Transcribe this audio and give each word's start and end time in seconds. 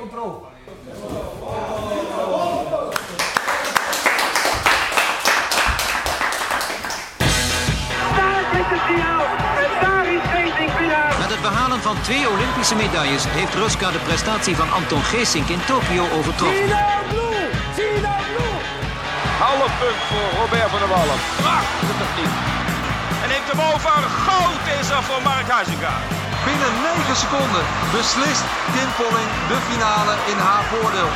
control. 0.00 0.42
Met 11.18 11.30
het 11.30 11.42
behalen 11.42 11.80
van 11.80 12.00
twee 12.02 12.28
Olympische 12.28 12.74
medailles 12.74 13.24
heeft 13.28 13.54
Ruska 13.54 13.90
de 13.90 13.98
prestatie 13.98 14.56
van 14.56 14.72
Anton 14.72 15.02
Geesink 15.02 15.48
in 15.48 15.64
Tokio 15.66 16.04
overtroffen. 16.18 16.70
Half 19.38 19.78
punt 19.80 20.00
voor 20.10 20.40
Robert 20.40 20.70
van 20.70 20.78
der 20.78 20.88
Wallen. 20.88 21.18
En 23.22 23.28
neemt 23.28 23.50
hem 23.52 23.60
over. 23.74 23.90
Goud 24.26 24.80
is 24.80 24.90
er 24.90 25.02
voor 25.02 25.22
Mark 25.22 25.48
Huizinga. 25.48 26.19
Binnen 26.44 26.72
9 26.82 27.16
seconden 27.16 27.64
beslist 27.96 28.44
Kim 28.74 28.90
Polling 28.98 29.30
de 29.50 29.58
finale 29.68 30.14
in 30.32 30.38
haar 30.46 30.64
voordeel. 30.72 31.10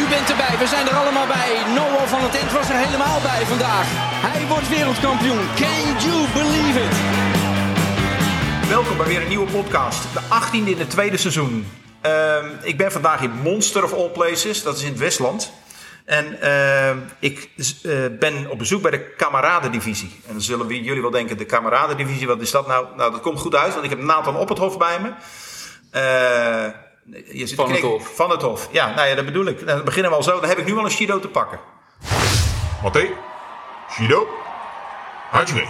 U 0.00 0.02
bent 0.14 0.30
erbij, 0.30 0.54
we 0.58 0.66
zijn 0.66 0.86
er 0.88 0.96
allemaal 1.02 1.26
bij. 1.26 1.50
Noah 1.74 2.06
van 2.14 2.20
het 2.22 2.32
Tent 2.32 2.52
was 2.52 2.68
er 2.68 2.78
helemaal 2.84 3.20
bij 3.20 3.46
vandaag. 3.46 3.86
Hij 4.28 4.46
wordt 4.46 4.68
wereldkampioen. 4.68 5.44
Can 5.62 5.84
you 6.04 6.16
believe 6.38 6.78
it? 6.86 6.94
Welkom 8.68 8.96
bij 8.96 9.06
weer 9.06 9.22
een 9.22 9.28
nieuwe 9.28 9.50
podcast. 9.50 10.02
De 10.12 10.22
18e 10.38 10.68
in 10.74 10.78
het 10.78 10.90
tweede 10.90 11.16
seizoen. 11.16 11.66
Ehm, 12.00 12.46
ik 12.62 12.76
ben 12.76 12.92
vandaag 12.92 13.20
in 13.20 13.32
Monster 13.42 13.84
of 13.84 13.92
All 13.92 14.10
Places, 14.10 14.62
dat 14.62 14.76
is 14.76 14.82
in 14.82 14.90
het 14.90 14.98
Westland. 14.98 15.52
En 16.08 16.40
ehm, 16.40 16.98
ik 17.18 17.50
eh, 17.82 17.92
ben 18.18 18.50
op 18.50 18.58
bezoek 18.58 18.82
bij 18.82 18.90
de 18.90 19.14
kameradendivisie. 19.16 20.20
En 20.26 20.32
dan 20.32 20.42
zullen 20.42 20.66
we, 20.66 20.82
jullie 20.82 21.02
wel 21.02 21.10
denken, 21.10 21.36
de 21.36 21.44
kameradendivisie, 21.44 22.26
wat 22.26 22.40
is 22.40 22.50
dat 22.50 22.66
nou? 22.66 22.86
Nou, 22.96 23.12
dat 23.12 23.20
komt 23.20 23.40
goed 23.40 23.54
uit, 23.54 23.72
want 23.72 23.84
ik 23.84 23.90
heb 23.90 23.98
Nathan 23.98 24.36
op 24.36 24.48
het 24.48 24.58
hof 24.58 24.78
bij 24.78 25.00
me. 25.00 25.08
Eh, 25.90 26.72
je 27.38 27.46
zit 27.46 27.54
Van 27.54 27.70
het. 27.70 27.80
Hof. 27.80 28.14
Van 28.14 28.30
het 28.30 28.42
hof. 28.42 28.68
Ja, 28.72 28.94
nou 28.94 29.08
ja, 29.08 29.14
dat 29.14 29.24
bedoel 29.24 29.46
ik. 29.46 29.66
Dan 29.66 29.84
beginnen 29.84 30.10
we 30.10 30.16
al 30.16 30.22
zo. 30.22 30.40
Dan 30.40 30.48
heb 30.48 30.58
ik 30.58 30.66
nu 30.66 30.76
al 30.76 30.84
een 30.84 30.90
Shido 30.90 31.20
te 31.20 31.28
pakken. 31.28 31.60
Matte, 32.82 33.10
Shido, 33.90 34.28
Hajime. 35.30 35.66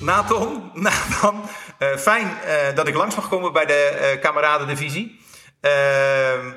Nathan, 0.00 0.70
Nathan 0.74 1.48
eh, 1.78 1.96
fijn 1.96 2.38
eh, 2.40 2.74
dat 2.74 2.88
ik 2.88 2.94
langs 2.94 3.14
mag 3.14 3.28
komen 3.28 3.52
bij 3.52 3.66
de 3.66 3.74
eh 3.74 4.20
kameradendivisie. 4.20 5.20
Ehm, 5.60 6.52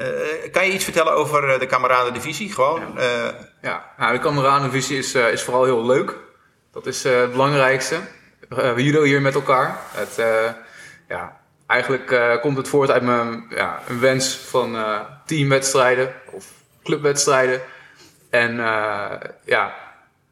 eh, 0.00 0.50
kan 0.52 0.66
je 0.66 0.72
iets 0.72 0.84
vertellen 0.84 1.12
over 1.12 1.48
eh, 1.48 1.58
de 1.58 1.66
kameradendivisie? 1.66 2.52
Gewoon. 2.52 2.98
eh, 2.98 3.28
Ja, 3.62 3.92
nou, 3.98 4.12
de 4.12 4.18
kameradenvisie 4.18 4.98
is, 4.98 5.14
is 5.14 5.42
vooral 5.42 5.64
heel 5.64 5.86
leuk. 5.86 6.16
Dat 6.72 6.86
is 6.86 7.02
het 7.02 7.30
belangrijkste. 7.30 7.96
We 8.48 8.82
judo 8.82 9.02
hier 9.02 9.20
met 9.22 9.34
elkaar. 9.34 9.78
Het, 9.90 10.22
ja, 11.08 11.40
eigenlijk 11.66 12.38
komt 12.40 12.56
het 12.56 12.68
voort 12.68 12.90
uit 12.90 13.02
mijn 13.02 13.46
ja, 13.50 13.82
een 13.88 14.00
wens 14.00 14.34
van 14.34 14.76
teamwedstrijden 15.26 16.14
of 16.32 16.44
clubwedstrijden. 16.82 17.60
En 18.30 18.56
ja, 19.44 19.74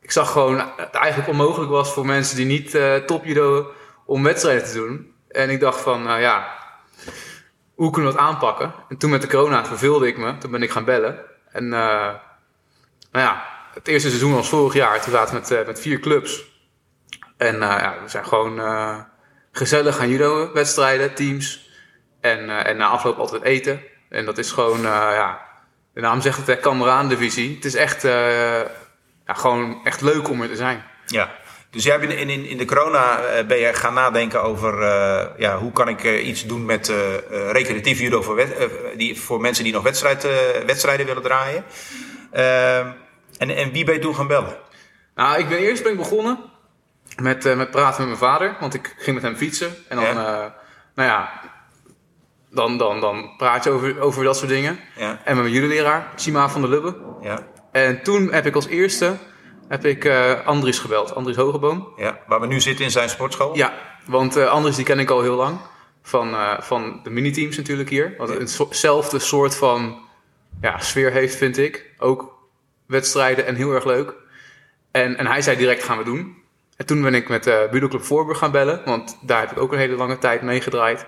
ik 0.01 0.11
zag 0.11 0.33
gewoon 0.33 0.57
dat 0.57 0.69
het 0.77 0.95
eigenlijk 0.95 1.31
onmogelijk 1.31 1.71
was 1.71 1.93
voor 1.93 2.07
mensen 2.07 2.37
die 2.37 2.47
niet 2.47 2.79
top 3.07 3.25
judo 3.25 3.73
om 4.07 4.23
wedstrijden 4.23 4.65
te 4.65 4.75
doen. 4.75 5.15
En 5.29 5.51
ik 5.51 5.61
dacht 5.61 5.81
van, 5.81 6.21
ja, 6.21 6.58
hoe 7.79 7.91
kunnen 7.91 8.11
we 8.11 8.17
dat 8.17 8.27
aanpakken? 8.27 8.75
En 8.89 8.97
toen 8.97 9.11
met 9.11 9.23
de 9.23 9.29
corona 9.29 9.65
verveelde 9.65 10.07
ik 10.07 10.19
me. 10.19 10.39
Toen 10.39 10.51
ben 10.51 10.63
ik 10.63 10.71
gaan 10.71 10.85
bellen. 10.85 11.19
En 11.53 11.65
eh, 11.73 12.15
nou 13.13 13.25
ja, 13.25 13.45
het 13.75 13.89
eerste 13.89 14.09
seizoen 14.09 14.35
was 14.35 14.49
vorig 14.49 14.75
jaar. 14.75 15.01
Toen 15.01 15.13
zaten 15.13 15.35
we 15.35 15.41
met, 15.41 15.51
eh, 15.51 15.67
met 15.67 15.81
vier 15.81 16.01
clubs. 16.01 16.45
En 17.37 17.55
eh, 17.55 17.61
ja, 17.61 17.97
we 18.03 18.09
zijn 18.09 18.27
gewoon 18.27 18.61
gezellig 19.53 19.97
gaan 19.97 20.09
judo 20.09 20.53
wedstrijden, 20.53 21.15
teams. 21.15 21.71
En, 22.21 22.65
en 22.65 22.77
na 22.77 22.87
afloop 22.87 23.19
altijd 23.19 23.43
eten. 23.43 23.83
En 24.09 24.25
dat 24.25 24.39
is 24.39 24.53
gewoon, 24.53 24.81
ja, 24.83 25.41
de 25.95 26.01
naam 26.01 26.21
zegt 26.21 26.37
het, 26.37 26.47
hè, 26.47 26.57
kameradendivisie. 26.57 27.55
Het 27.55 27.65
is 27.65 27.75
echt, 27.75 28.03
ja, 28.03 29.35
gewoon 29.35 29.85
echt 29.85 30.01
leuk 30.01 30.29
om 30.29 30.43
er 30.43 30.49
te 30.49 30.57
zijn. 30.57 30.85
ja. 31.07 31.31
Dus 31.71 31.85
jij 31.85 32.01
bent 32.01 32.13
in, 32.13 32.29
in, 32.31 32.45
in 32.45 32.57
de 32.57 32.65
corona 32.65 33.19
eh, 33.21 33.47
ben 33.47 33.59
je 33.59 33.75
gaan 33.75 33.95
nadenken 33.95 34.43
over 34.43 34.83
eh, 34.83 35.27
ja, 35.39 35.59
hoe 35.59 35.73
kan 35.73 35.89
ik 35.89 36.05
eh, 36.05 36.27
iets 36.27 36.47
doen 36.47 36.65
met 36.65 36.93
recreatief 37.31 37.99
judo 38.01 38.23
voor, 38.23 38.45
die, 38.97 39.21
voor 39.21 39.41
mensen 39.41 39.65
die 39.65 39.73
nog 39.73 39.83
wedstrijd, 39.83 40.27
wedstrijden 40.67 41.07
willen 41.07 41.23
draaien. 41.23 41.65
Ehm, 42.31 42.87
en, 43.39 43.51
en 43.57 43.73
wie 43.73 43.85
ben 43.85 43.95
je 43.95 44.01
toen 44.01 44.15
gaan 44.15 44.27
bellen? 44.27 44.57
Nou, 45.15 45.39
ik 45.39 45.49
ben 45.49 45.59
eerst 45.59 45.83
ben 45.83 45.93
ik 45.93 45.99
begonnen 45.99 46.39
met, 47.23 47.57
met 47.57 47.71
praten 47.71 48.09
met 48.09 48.19
mijn 48.19 48.33
vader. 48.33 48.57
Want 48.61 48.75
ik 48.75 48.95
ging 48.99 49.15
met 49.15 49.25
hem 49.25 49.37
fietsen. 49.37 49.75
En 49.89 49.97
dan, 49.97 50.05
Ja. 50.05 50.55
nou 50.95 51.09
ja, 51.09 51.31
dan, 52.51 52.79
dan, 52.79 53.01
dan 53.01 53.35
praat 53.37 53.65
je 53.65 53.71
over, 53.71 54.01
over 54.01 54.25
dat 54.25 54.37
soort 54.37 54.49
dingen. 54.51 54.79
Ja, 54.97 55.09
En 55.25 55.35
met 55.35 55.45
mijn 55.45 55.51
juleleraar, 55.55 56.13
Sima 56.15 56.49
van 56.49 56.61
der 56.61 56.71
Lubbe. 56.71 56.97
ja, 57.23 57.39
En 57.73 58.03
toen 58.03 58.33
heb 58.33 58.47
ik 58.47 58.55
als 58.55 58.67
eerste 58.67 59.17
heb 59.69 59.85
ik, 59.85 60.05
eh, 60.05 60.47
Andries 60.47 60.79
gebeld. 60.79 61.15
Andries 61.15 61.37
Hogeboom. 61.37 61.89
ja. 61.97 62.19
Waar 62.27 62.41
we 62.41 62.47
nu 62.47 62.61
zitten 62.61 62.85
in 62.85 62.91
zijn 62.91 63.09
sportschool. 63.09 63.57
Ja, 63.57 63.73
want 64.07 64.37
eh, 64.37 64.49
Andries 64.51 64.77
die 64.77 64.85
ken 64.85 64.99
ik 64.99 65.11
al 65.11 65.23
heel 65.23 65.37
lang. 65.37 65.59
Van, 66.03 66.35
eh, 66.35 66.61
van 66.61 67.01
de 67.03 67.11
miniteams 67.11 67.57
natuurlijk 67.57 67.89
hier. 67.89 68.15
Wat 68.19 68.29
hetzelfde 68.29 69.19
soort 69.19 69.55
van 69.55 69.99
ja, 70.61 70.79
sfeer 70.79 71.13
heeft, 71.13 71.37
vind 71.37 71.59
ik. 71.59 71.95
Ook 71.99 72.39
wedstrijden 72.87 73.47
en 73.47 73.55
heel 73.55 73.73
erg 73.73 73.85
leuk. 73.85 74.15
En, 74.91 75.17
en 75.17 75.27
hij 75.27 75.43
zei 75.43 75.57
direct 75.57 75.83
gaan 75.83 75.99
we 75.99 76.05
doen. 76.05 76.37
En 76.77 76.87
toen 76.87 77.03
ben 77.03 77.15
ik 77.15 77.29
met 77.29 77.47
uh, 77.47 77.69
Budo 77.71 77.89
Club 77.89 78.03
Voorburg 78.05 78.39
gaan 78.39 78.51
bellen. 78.51 78.83
Want 78.85 79.19
daar 79.23 79.41
heb 79.41 79.51
ik 79.51 79.59
ook 79.59 79.73
een 79.73 79.79
hele 79.79 79.97
lange 79.97 80.19
tijd 80.19 80.43
meegedraaid. 80.43 81.07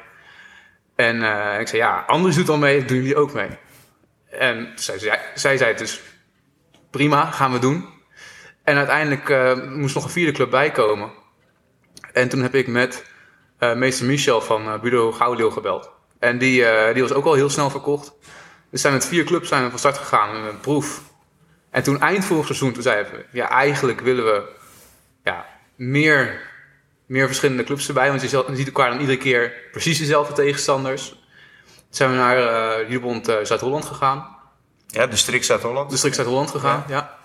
En 0.94 1.22
eh, 1.22 1.60
ik 1.60 1.69
zei 1.69 1.82
ja, 1.82 2.04
Andries 2.06 2.37
doet 2.37 2.49
al 2.49 2.59
mee, 2.59 2.84
doen 2.84 2.97
jullie 2.97 3.16
ook 3.16 3.32
mee? 3.32 3.49
En 4.31 4.72
zij, 4.75 4.99
zei- 4.99 5.19
zij 5.34 5.56
zei 5.56 5.70
het 5.70 5.78
dus 5.78 6.00
prima, 6.91 7.25
gaan 7.31 7.53
we 7.53 7.59
doen. 7.59 7.88
En 8.65 8.76
uiteindelijk 8.76 9.28
eh, 9.28 9.62
moest 9.69 9.94
nog 9.94 10.04
een 10.04 10.10
vierde 10.10 10.32
club 10.32 10.50
bijkomen. 10.50 11.10
En 12.12 12.28
toen 12.28 12.43
heb 12.43 12.54
ik 12.54 12.66
met 12.66 13.04
eh, 13.59 13.75
meester 13.75 14.06
Michel 14.06 14.41
van 14.41 14.66
eh, 14.66 14.81
Budo 14.81 15.12
Gouwleeuw 15.12 15.50
gebeld. 15.50 15.91
En 16.19 16.38
die, 16.38 16.65
die 16.93 17.03
was 17.03 17.12
ook 17.12 17.25
al 17.25 17.34
heel 17.34 17.50
snel 17.50 17.70
verkocht. 17.70 18.12
Dus 18.70 18.81
zijn 18.81 18.93
met 18.93 19.06
vier 19.06 19.25
clubs 19.25 19.49
zijn 19.49 19.65
we 19.65 19.70
van 19.70 19.78
start 19.78 19.99
gegaan 19.99 20.43
met 20.43 20.53
een 20.53 20.60
proef. 20.60 21.03
En 21.70 21.82
toen 21.82 22.00
eind 22.00 22.25
vorig 22.25 22.47
seizoen, 22.47 22.72
toen 22.72 22.82
zeiden 22.82 23.12
we... 23.12 23.25
Ja, 23.32 23.49
eigenlijk 23.49 24.00
willen 24.00 24.25
we 24.25 24.43
ja, 25.25 25.47
meer, 25.76 26.41
meer 27.06 27.26
verschillende 27.26 27.65
clubs 27.65 27.88
erbij. 27.88 28.09
Want 28.09 28.20
je 28.22 28.44
ziet 28.53 28.66
elkaar 28.66 28.91
dan 28.91 29.00
iedere 29.00 29.19
keer 29.19 29.53
precies 29.72 29.99
dezelfde 29.99 30.32
tegenstanders. 30.32 31.09
Toen 31.09 31.99
zijn 31.99 32.10
we 32.10 32.16
naar 32.16 32.91
Jubond 32.91 33.28
eh, 33.28 33.37
Zuid-Holland 33.43 33.84
gegaan. 33.84 34.37
Ja, 34.87 35.06
de 35.06 35.16
Strik 35.16 35.44
Zuid-Holland. 35.44 35.91
District 35.91 36.15
Zuid-Holland 36.15 36.50
gegaan, 36.50 36.84
ja. 36.88 37.19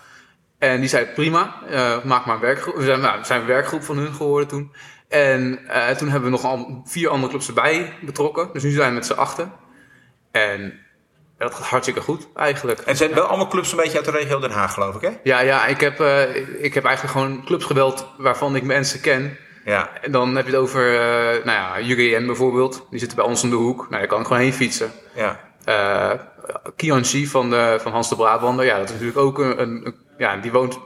En 0.72 0.80
die 0.80 0.90
zei, 0.90 1.06
prima, 1.06 1.56
eh, 1.70 2.03
maak 2.03 2.26
maar 2.26 2.36
een 2.36 2.42
werkgroep. 2.42 2.76
We 2.76 2.84
zijn, 2.84 3.00
nou, 3.00 3.20
we 3.20 3.26
zijn 3.26 3.42
een 3.42 3.48
werkgroep 3.48 3.84
van 3.84 3.98
hun 3.98 4.14
geworden 4.14 4.48
toen. 4.48 4.74
En 5.08 5.59
eh, 5.68 5.96
toen 5.96 6.09
hebben 6.09 6.31
we 6.31 6.36
nog 6.36 6.46
al 6.46 6.81
vier 6.86 7.09
andere 7.09 7.30
clubs 7.30 7.48
erbij 7.48 7.94
betrokken. 8.02 8.50
Dus 8.53 8.64
nu 8.64 8.72
zijn 8.72 8.90
we 8.90 8.96
met 8.96 9.06
z'n 9.06 9.14
achten. 9.14 9.52
En 10.31 10.80
dat 11.38 11.56
gaat 11.56 11.66
hartstikke 11.66 12.02
goed, 12.02 12.28
eigenlijk. 12.36 12.80
En 12.80 12.86
het 12.88 12.98
zijn 12.98 13.14
wel 13.14 13.24
allemaal 13.24 13.48
clubs 13.48 13.72
een 13.72 13.78
beetje 13.78 13.98
uit 13.98 14.06
de 14.06 14.12
regio 14.12 14.40
Den 14.40 14.52
Haag, 14.52 14.74
geloof 14.74 14.96
ik, 14.96 15.02
hè? 15.02 15.09
Ja, 15.24 15.40
ja 15.40 15.66
ik, 15.66 15.80
heb, 15.80 16.00
eh, 16.00 16.36
ik 16.64 16.74
heb 16.74 16.86
eigenlijk 16.86 17.18
gewoon 17.18 17.46
clubs 17.46 17.66
gebeld 17.66 18.08
waarvan 18.18 18.56
ik 18.56 18.64
mensen 18.64 19.02
ken. 19.02 19.38
Ja, 19.66 19.90
En 20.02 20.12
dan 20.12 20.36
heb 20.36 20.46
je 20.46 20.52
het 20.52 20.62
over, 20.62 20.81
nou 21.44 21.58
ja, 21.58 21.80
UGN 21.80 22.25
bijvoorbeeld. 22.25 22.88
Die 22.90 23.00
zitten 23.00 23.18
bij 23.18 23.28
ons 23.28 23.44
om 23.44 23.50
de 23.50 23.56
hoek. 23.56 23.78
Nou, 23.78 23.92
daar 23.92 24.08
kan 24.08 24.20
ik 24.20 24.28
gewoon 24.28 24.42
heen 24.42 24.54
fietsen. 24.54 24.92
ja. 25.16 25.54
Kianchi 26.75 27.28
van, 27.28 27.50
de, 27.50 27.78
van 27.81 27.92
Hans 27.92 28.09
de 28.09 28.16
Brabander, 28.16 28.66
ja, 28.66 28.78
dat 28.78 28.86
is 28.86 28.92
natuurlijk 28.92 29.18
ook 29.18 29.40
een, 29.40 29.62
een, 29.62 29.96
ja, 30.18 30.38
die 30.38 30.52
woont 30.52 30.80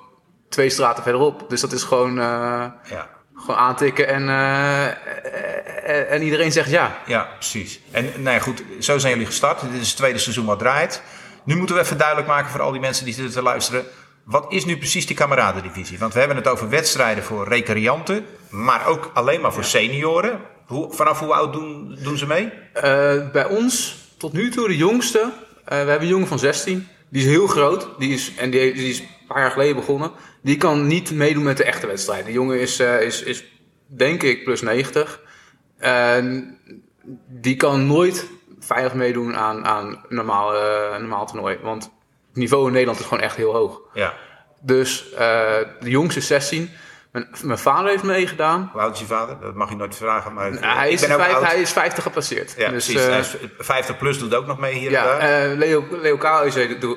twee 0.50 0.70
straten 0.70 1.04
verderop. 1.04 1.50
Dus 1.50 1.62
dat 1.62 1.72
is 1.72 1.84
gewoon, 1.84 2.20
eh, 2.20 2.66
ja. 2.90 3.10
gewoon 3.36 3.60
aantikken 3.60 4.08
en, 4.08 4.30
eh, 4.30 4.88
eh, 4.88 6.12
en 6.12 6.22
iedereen 6.22 6.52
zegt 6.52 6.70
ja. 6.70 6.98
Ja, 7.06 7.28
precies. 7.36 7.80
En 7.92 8.06
nou 8.18 8.36
ja, 8.36 8.40
goed, 8.40 8.64
zo 8.80 8.98
zijn 8.98 9.12
jullie 9.12 9.28
gestart. 9.28 9.62
Dit 9.62 9.82
is 9.82 9.88
het 9.88 9.98
tweede 9.98 10.20
seizoen 10.20 10.46
wat 10.46 10.60
draait. 10.60 11.02
Nu 11.44 11.56
moeten 11.56 11.76
we 11.76 11.82
even 11.82 11.98
duidelijk 11.98 12.28
maken 12.28 12.52
voor 12.52 12.62
al 12.62 12.72
die 12.72 12.82
mensen 12.82 13.06
die 13.06 13.14
zitten 13.14 13.34
te 13.34 13.42
luisteren. 13.42 13.84
Wat 14.24 14.46
is 14.50 14.66
nu 14.66 14.78
precies 14.78 15.06
die 15.06 15.16
kameradendivisie? 15.16 16.00
Want 16.00 16.14
we 16.14 16.20
hebben 16.20 16.38
het 16.38 16.48
over 16.48 16.70
wedstrijden 16.70 17.24
voor 17.24 17.48
recreanten, 17.48 18.26
maar 18.50 18.86
ook 18.86 19.12
alleen 19.14 19.42
maar 19.42 19.54
voor 19.54 19.64
senioren. 19.64 20.40
Hoe, 20.66 20.94
vanaf 20.94 21.20
hoe 21.20 21.34
oud 21.34 21.54
doen, 21.54 21.98
doen 22.04 22.18
ze 22.18 22.28
mee? 22.28 22.52
Bij 23.32 23.46
ons 23.46 23.98
tot 24.18 24.34
nu 24.34 24.50
toe 24.50 24.68
de 24.68 24.78
jongste, 24.78 25.32
we 25.66 25.76
hebben 25.76 26.02
een 26.02 26.08
jongen 26.08 26.28
van 26.28 26.40
16, 26.40 26.88
die 27.10 27.22
is 27.22 27.28
heel 27.28 27.48
groot. 27.48 27.88
Die 27.98 28.14
is, 28.14 28.36
en 28.36 28.50
die, 28.50 28.74
die 28.74 28.90
is 28.90 29.00
een 29.00 29.08
paar 29.28 29.42
jaar 29.42 29.52
geleden 29.52 29.76
begonnen. 29.76 30.12
Die 30.42 30.58
kan 30.58 30.88
niet 30.88 31.12
meedoen 31.12 31.44
met 31.44 31.58
de 31.58 31.64
echte 31.64 31.88
wedstrijd. 31.88 32.26
Die 32.26 32.34
jongen 32.34 32.60
is, 32.60 32.80
eh, 32.80 33.02
is, 33.02 33.24
is 33.24 33.44
denk 33.86 34.24
ik 34.24 34.44
plus 34.44 34.62
90. 34.62 35.22
En 35.78 36.58
die 37.28 37.56
kan 37.56 37.88
nooit 37.88 38.28
veilig 38.60 38.94
meedoen 38.94 39.36
aan, 39.36 39.66
aan 39.66 39.88
een 39.88 40.16
normaal, 40.16 40.56
eh, 40.56 41.00
normaal 41.00 41.26
toernooi. 41.26 41.58
Want 41.62 41.84
het 41.84 42.38
niveau 42.38 42.66
in 42.66 42.72
Nederland 42.72 43.00
is 43.00 43.06
gewoon 43.06 43.24
echt 43.24 43.36
heel 43.36 43.54
hoog. 43.54 43.82
Ja, 43.94 44.14
Dus 44.62 45.12
eh, 45.14 45.58
de 45.80 45.90
jongste 45.90 46.20
is 46.20 46.28
16. 46.28 46.70
Mijn, 47.12 47.28
mijn 47.44 47.58
vader 47.60 47.90
heeft 47.90 48.04
meegedaan. 48.04 48.70
Hoe 48.72 48.82
oud 48.82 48.94
is 48.94 49.00
je 49.00 49.06
vader? 49.06 49.38
Dat 49.42 49.56
mag 49.56 49.70
je 49.70 49.76
nooit 49.76 49.96
vragen. 49.96 50.34
Maar 50.34 50.52
Nou, 50.52 50.78
hij, 50.78 50.90
is 50.92 51.06
vijf- 51.06 51.40
hij 51.40 51.62
is 51.62 51.72
50 51.72 52.04
gepasseerd. 52.04 52.54
Ja, 52.58 52.70
dus, 52.70 52.86
precies. 52.86 53.02
eh, 53.06 53.10
Hij 53.12 53.20
is 53.20 53.36
50 53.60 53.98
plus 53.98 54.20
doet 54.20 54.34
ook 54.36 54.46
nog 54.46 54.60
mee 54.60 54.74
hier 54.74 54.86
en 54.88 54.92
ja, 54.92 55.04
daar. 55.04 55.20
eh, 55.52 55.58
Leo, 55.58 55.86
Leo 55.92 56.18
Kaal 56.18 56.44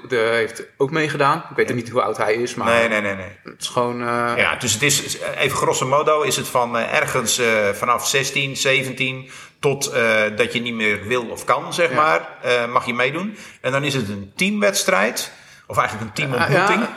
heeft 0.09 0.63
ook 0.77 0.91
meegedaan. 0.91 1.39
Ik 1.51 1.57
weet 1.57 1.75
niet 1.75 1.89
hoe 1.89 2.03
oud 2.03 2.17
hij 2.17 2.35
is, 2.35 2.55
maar 2.55 2.67
nee, 2.67 2.89
nee, 2.89 3.01
nee, 3.01 3.15
nee. 3.15 3.29
het 3.45 3.61
is 3.61 3.69
gewoon... 3.69 4.01
eh, 4.01 4.33
Ja, 4.37 4.57
dus 4.57 4.73
het 4.73 4.83
is, 4.83 5.19
even 5.39 5.57
grosso 5.57 5.87
modo, 5.87 6.23
is 6.23 6.37
het 6.37 6.49
van 6.49 6.77
eh, 6.79 6.95
ergens 6.95 7.39
eh, 7.39 7.69
vanaf 7.73 8.09
16, 8.09 8.57
17 8.57 9.31
tot 9.61 9.87
eh, 9.93 10.21
dat 10.37 10.53
je 10.53 10.61
niet 10.61 10.75
meer 10.75 11.07
wil 11.07 11.25
of 11.27 11.45
kan, 11.45 11.75
zeg 11.75 11.89
Ja. 11.91 11.95
maar, 11.97 12.29
eh, 12.43 12.67
mag 12.73 12.87
je 12.87 12.95
meedoen. 12.95 13.37
En 13.61 13.73
dan 13.73 13.85
is 13.85 13.95
het 13.95 14.09
een 14.09 14.33
teamwedstrijd, 14.37 15.33
of 15.67 15.79
eigenlijk 15.79 16.09
een 16.09 16.15
teamontmoeting. 16.15 16.81
Ja, 16.81 16.95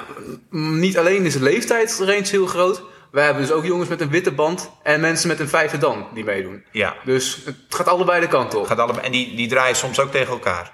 niet 0.52 0.98
alleen 0.98 1.26
is 1.26 1.34
de 1.34 1.42
leeftijdsrange 1.44 2.28
heel 2.30 2.46
groot. 2.46 2.82
We 3.16 3.22
hebben 3.22 3.42
dus 3.42 3.52
ook 3.52 3.66
jongens 3.66 3.90
met 3.90 4.02
een 4.02 4.10
witte 4.10 4.32
band 4.32 4.72
en 4.84 5.00
mensen 5.02 5.28
met 5.28 5.40
een 5.40 5.48
vijfde 5.48 5.78
dan 5.78 6.08
die 6.14 6.24
meedoen. 6.24 6.66
Ja, 6.72 6.96
Dus 7.04 7.42
het 7.46 7.56
gaat 7.70 7.88
allebei 7.88 8.22
de 8.22 8.28
kant 8.28 8.56
op. 8.56 8.66
gaat 8.68 8.80
allebei, 8.80 9.06
en 9.06 9.12
die, 9.12 9.36
die 9.36 9.48
draaien 9.48 9.76
soms 9.76 10.00
ook 10.00 10.12
tegen 10.12 10.34
elkaar. 10.34 10.74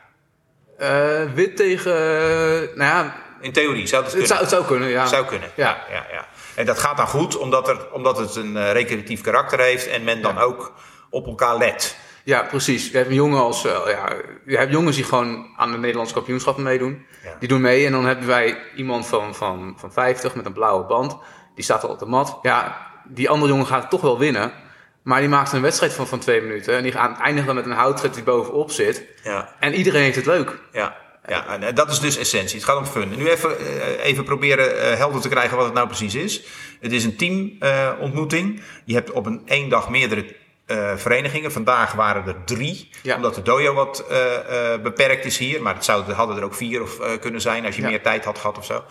Eh, 0.78 1.24
wit 1.34 1.56
tegen... 1.56 1.94
eh, 1.96 2.76
nou 2.76 2.90
ja, 2.90 3.16
In 3.42 3.52
theorie 3.52 3.88
zou 3.88 4.04
dat 4.04 4.12
het 4.12 4.22
kunnen. 4.22 4.28
zou, 4.28 4.40
het 4.40 4.50
zou 4.50 4.66
kunnen, 4.66 4.90
ja. 4.90 5.06
Zou 5.06 5.26
kunnen. 5.26 5.50
Ja. 5.56 5.86
ja, 5.92 6.06
ja. 6.12 6.26
En 6.56 6.66
dat 6.66 6.80
gaat 6.80 6.98
dan 6.98 7.08
goed, 7.08 7.38
omdat, 7.38 7.68
er, 7.68 7.92
omdat 7.92 8.18
het 8.18 8.36
een 8.36 8.58
eh, 8.58 8.72
recreatief 8.72 9.22
karakter 9.22 9.60
heeft 9.60 9.88
en 9.88 10.04
men 10.04 10.22
dan 10.22 10.38
ook 10.38 10.74
op 11.10 11.26
elkaar 11.28 11.58
let. 11.58 11.98
Ja, 12.24 12.44
precies. 12.44 12.90
Je 12.92 12.98
hebt 12.98 13.10
een 13.10 13.16
jongen 13.16 13.40
als, 13.40 13.62
ja, 13.62 14.14
je 14.46 14.58
hebt 14.58 14.72
jongens 14.72 14.96
die 14.96 15.06
gewoon 15.06 15.54
aan 15.58 15.72
de 15.72 15.78
Nederlandse 15.78 16.14
kampioenschappen 16.14 16.64
meedoen. 16.64 17.06
Die 17.40 17.48
doen 17.48 17.62
mee 17.62 17.86
en 17.86 17.92
dan 17.92 18.06
hebben 18.06 18.28
wij 18.28 18.58
iemand 18.76 19.08
van, 19.08 19.36
van, 19.36 19.76
van 19.78 19.92
50 19.94 20.36
met 20.36 20.46
een 20.46 20.54
blauwe 20.54 20.86
band. 20.86 21.18
Die 21.56 21.64
staat 21.64 21.84
al 21.84 21.90
op 21.90 22.00
de 22.00 22.06
mat. 22.06 22.40
Ja, 22.42 22.88
die 23.06 23.30
andere 23.30 23.52
jongen 23.52 23.68
gaat 23.68 23.90
toch 23.90 24.02
wel 24.02 24.20
winnen. 24.20 24.52
Maar 25.02 25.20
die 25.20 25.30
maakt 25.30 25.52
een 25.52 25.62
wedstrijd 25.62 25.94
van, 25.94 26.08
van 26.08 26.20
twee 26.20 26.42
minuten. 26.42 26.76
En 26.76 26.84
die 26.84 26.92
gaat 26.92 27.20
eindigen 27.20 27.46
dan 27.46 27.56
met 27.56 27.66
een 27.66 27.72
houtrit 27.72 28.14
die 28.14 28.24
bovenop 28.24 28.72
zit. 28.72 29.04
Ja. 29.24 29.56
En 29.60 29.74
iedereen 29.74 30.02
heeft 30.02 30.16
het 30.16 30.26
leuk. 30.26 30.60
Ja, 30.72 30.96
ja 31.28 31.60
en 31.60 31.76
dat 31.76 31.92
is 31.92 32.00
dus 32.00 32.18
essentie. 32.18 32.56
Het 32.56 32.66
gaat 32.66 32.78
om 32.78 32.86
fun. 32.86 33.18
Nu 33.18 33.30
even, 33.30 33.60
eh, 33.60 34.06
even 34.06 34.24
proberen 34.24 34.82
eh, 34.82 34.98
helder 34.98 35.22
te 35.22 35.30
krijgen 35.30 35.58
wat 35.58 35.66
het 35.66 35.74
nou 35.74 35.88
precies 35.88 36.16
is. 36.16 36.44
Het 36.80 36.92
is 36.92 37.04
een 37.04 37.16
teamontmoeting. 37.16 38.62
je 38.86 38.94
hebt 38.94 39.12
op 39.12 39.26
een 39.26 39.42
één 39.46 39.70
dag 39.70 39.90
meerdere 39.90 40.36
eh, 40.66 40.96
verenigingen. 40.96 41.52
Vandaag 41.52 41.94
waren 41.94 42.28
er 42.28 42.36
drie, 42.46 42.90
Ja. 43.04 43.16
omdat 43.16 43.36
de 43.36 43.42
dojo 43.42 43.74
wat 43.74 44.06
eh, 44.10 44.74
eh, 44.74 44.82
beperkt 44.82 45.26
is 45.26 45.38
hier. 45.38 45.62
Maar 45.62 45.74
het 45.74 45.86
zou, 45.86 46.12
hadden 46.12 46.38
er 46.38 46.44
ook 46.44 46.56
vier 46.56 46.82
of, 46.82 47.20
kunnen 47.20 47.42
zijn 47.42 47.66
als 47.66 47.76
je 47.76 47.82
Ja. 47.82 47.88
meer 47.88 48.02
tijd 48.02 48.26
had 48.26 48.38
gehad 48.38 48.58
of 48.58 48.66
zo. 48.66 48.84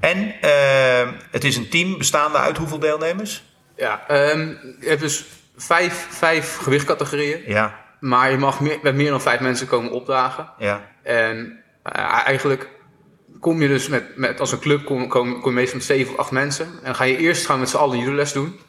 En 0.00 0.34
eh, 0.40 1.08
het 1.30 1.44
is 1.44 1.56
een 1.56 1.68
team 1.68 1.98
bestaande 1.98 2.38
uit 2.38 2.56
hoeveel 2.56 2.78
deelnemers? 2.78 3.44
Ja, 3.76 4.04
ehm, 4.08 4.40
je 4.80 4.88
hebt 4.88 5.00
dus 5.00 5.24
vijf, 5.56 6.06
vijf 6.10 6.56
gewichtcategorieën. 6.56 7.42
Ja, 7.46 7.84
Maar 8.00 8.30
je 8.30 8.38
mag 8.38 8.60
meer, 8.60 8.78
met 8.82 8.94
meer 8.94 9.10
dan 9.10 9.20
vijf 9.20 9.40
mensen 9.40 9.66
komen 9.66 9.90
opdagen. 9.90 10.50
ja, 10.58 10.90
En 11.02 11.62
eigenlijk 12.24 12.68
kom 13.40 13.62
je 13.62 13.68
dus 13.68 13.88
met, 13.88 14.16
met 14.16 14.40
als 14.40 14.52
een 14.52 14.58
club 14.58 14.84
kom, 14.84 15.08
kom, 15.08 15.40
kom 15.40 15.50
je 15.50 15.56
meestal 15.56 15.76
met 15.76 15.86
zeven 15.86 16.12
of 16.12 16.18
acht 16.18 16.30
mensen. 16.30 16.66
En 16.66 16.80
dan 16.84 16.94
ga 16.94 17.04
je 17.04 17.16
eerst 17.16 17.46
gaan 17.46 17.58
met 17.58 17.68
z'n 17.68 17.76
allen 17.76 17.98
judoles 17.98 18.32
doen. 18.32 18.60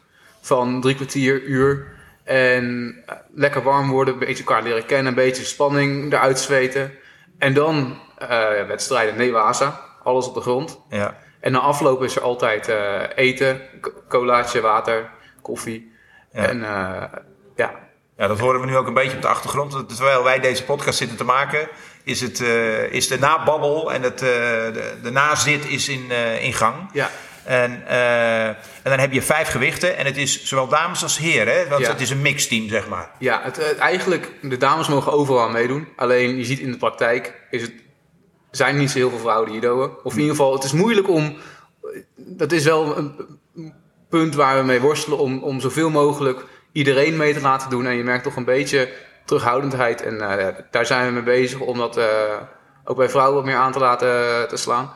Van 0.41 0.81
drie 0.81 0.95
kwartier, 0.95 1.41
uur. 1.43 1.95
En 2.27 2.95
lekker 3.33 3.63
warm 3.63 3.89
worden, 3.89 4.13
een 4.13 4.19
beetje 4.19 4.43
elkaar 4.43 4.63
leren 4.63 4.85
kennen, 4.85 5.07
een 5.07 5.13
beetje 5.13 5.43
spanning 5.43 6.13
eruit 6.13 6.39
zweten. 6.39 6.91
En 7.37 7.53
dan 7.53 7.99
eh, 8.17 8.67
wedstrijden 8.67 9.17
Newaza, 9.17 9.81
alles 10.03 10.27
op 10.27 10.33
de 10.33 10.41
grond. 10.41 10.79
ja. 10.89 11.17
En 11.39 11.51
na 11.51 11.59
afloop 11.59 12.03
is 12.03 12.15
er 12.15 12.21
altijd 12.21 12.67
eh, 12.67 13.01
eten, 13.15 13.61
colaatje, 14.09 14.61
water, 14.61 15.09
koffie. 15.41 15.93
Ja. 16.31 16.47
En 16.47 16.63
eh, 16.63 17.03
ja, 17.55 17.71
Ja, 18.17 18.27
dat 18.27 18.39
horen 18.39 18.59
we 18.59 18.65
nu 18.65 18.77
ook 18.77 18.87
een 18.87 18.93
beetje 18.93 19.15
op 19.15 19.21
de 19.21 19.27
achtergrond. 19.27 19.89
Terwijl 19.95 20.23
wij 20.23 20.39
deze 20.39 20.63
podcast 20.63 20.97
zitten 20.97 21.17
te 21.17 21.23
maken, 21.23 21.67
is, 22.03 22.21
het, 22.21 22.39
is 22.91 23.07
de 23.07 23.19
nababbel 23.19 23.93
en 23.93 24.01
het, 24.01 24.19
de, 24.19 24.97
de 25.03 25.11
nazit 25.11 25.65
is 25.65 25.89
in, 25.89 26.11
in 26.41 26.53
gang. 26.53 26.89
ja, 26.93 27.09
En, 27.47 27.87
eh, 27.87 28.47
en 28.47 28.55
dan 28.83 28.99
heb 28.99 29.11
je 29.11 29.21
vijf 29.21 29.47
gewichten 29.49 29.97
en 29.97 30.05
het 30.05 30.17
is 30.17 30.43
zowel 30.43 30.67
dames 30.67 31.03
als 31.03 31.17
heren, 31.17 31.53
hè? 31.53 31.67
want 31.67 31.81
Ja. 31.81 31.91
het 31.91 32.01
is 32.01 32.09
een 32.09 32.21
mixteam, 32.21 32.69
zeg 32.69 32.87
maar. 32.87 33.09
Ja, 33.19 33.41
het, 33.43 33.55
het- 33.55 33.77
eigenlijk, 33.77 34.31
de 34.41 34.57
dames 34.57 34.87
mogen 34.87 35.11
overal 35.11 35.49
meedoen. 35.49 35.87
Alleen 35.95 36.37
je 36.37 36.45
ziet 36.45 36.59
in 36.59 36.71
de 36.71 36.77
praktijk, 36.77 37.33
is 37.49 37.61
het, 37.61 37.71
zijn 38.51 38.77
niet 38.77 38.91
zo 38.91 38.97
heel 38.97 39.09
veel 39.09 39.19
vrouwen 39.19 39.45
die 39.51 39.55
judoën. 39.61 39.89
Of 40.03 40.13
in 40.13 40.19
ieder 40.19 40.35
geval, 40.35 40.53
het 40.53 40.63
is 40.63 40.71
moeilijk 40.71 41.09
om, 41.09 41.37
dat 42.15 42.51
is 42.51 42.63
wel 42.63 42.97
een 42.97 43.35
punt 44.09 44.35
waar 44.35 44.57
we 44.57 44.63
mee 44.65 44.81
worstelen, 44.81 45.19
om, 45.19 45.43
om 45.43 45.59
zoveel 45.59 45.89
mogelijk 45.89 46.45
iedereen 46.71 47.17
mee 47.17 47.33
te 47.33 47.41
laten 47.41 47.69
doen. 47.69 47.85
En 47.85 47.95
je 47.95 48.03
merkt 48.03 48.23
toch 48.23 48.35
een 48.35 48.45
beetje 48.45 48.89
terughoudendheid. 49.25 50.01
En 50.01 50.21
eh, 50.39 50.47
daar 50.71 50.85
zijn 50.85 51.05
we 51.05 51.11
mee 51.11 51.23
bezig 51.23 51.59
om 51.59 51.77
dat 51.77 51.97
eh, 51.97 52.05
ook 52.83 52.97
bij 52.97 53.09
vrouwen 53.09 53.35
wat 53.35 53.45
meer 53.45 53.55
aan 53.55 53.71
te 53.71 53.79
laten 53.79 54.47
te 54.47 54.57
slaan. 54.57 54.91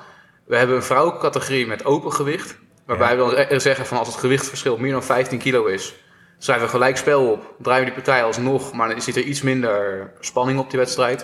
We 0.52 0.58
hebben 0.58 0.76
een 0.76 0.84
vrouwencategorie 0.84 1.68
met 1.68 1.86
open 1.86 2.14
gewicht. 2.14 2.58
Waarbij 2.86 3.16
Ja. 3.16 3.26
we 3.26 3.36
dan 3.36 3.46
e- 3.50 3.60
zeggen 3.60 3.86
van 3.86 3.98
als 3.98 4.08
het 4.08 4.18
gewichtverschil 4.18 4.78
meer 4.78 4.92
dan 4.92 5.04
15 5.04 5.40
kilo 5.40 5.66
is, 5.66 5.96
schrijven 6.38 6.66
we 6.66 6.72
gelijk 6.72 6.98
spel 6.98 7.32
op. 7.32 7.54
Draaien 7.60 7.86
we 7.86 7.94
die 7.94 8.04
partij 8.04 8.24
alsnog, 8.24 8.74
maar 8.74 8.90
dan 8.90 9.02
zit 9.02 9.16
er 9.16 9.24
iets 9.24 9.42
minder 9.42 10.12
spanning 10.20 10.60
op 10.60 10.70
die 10.70 10.80
wedstrijd. 10.80 11.20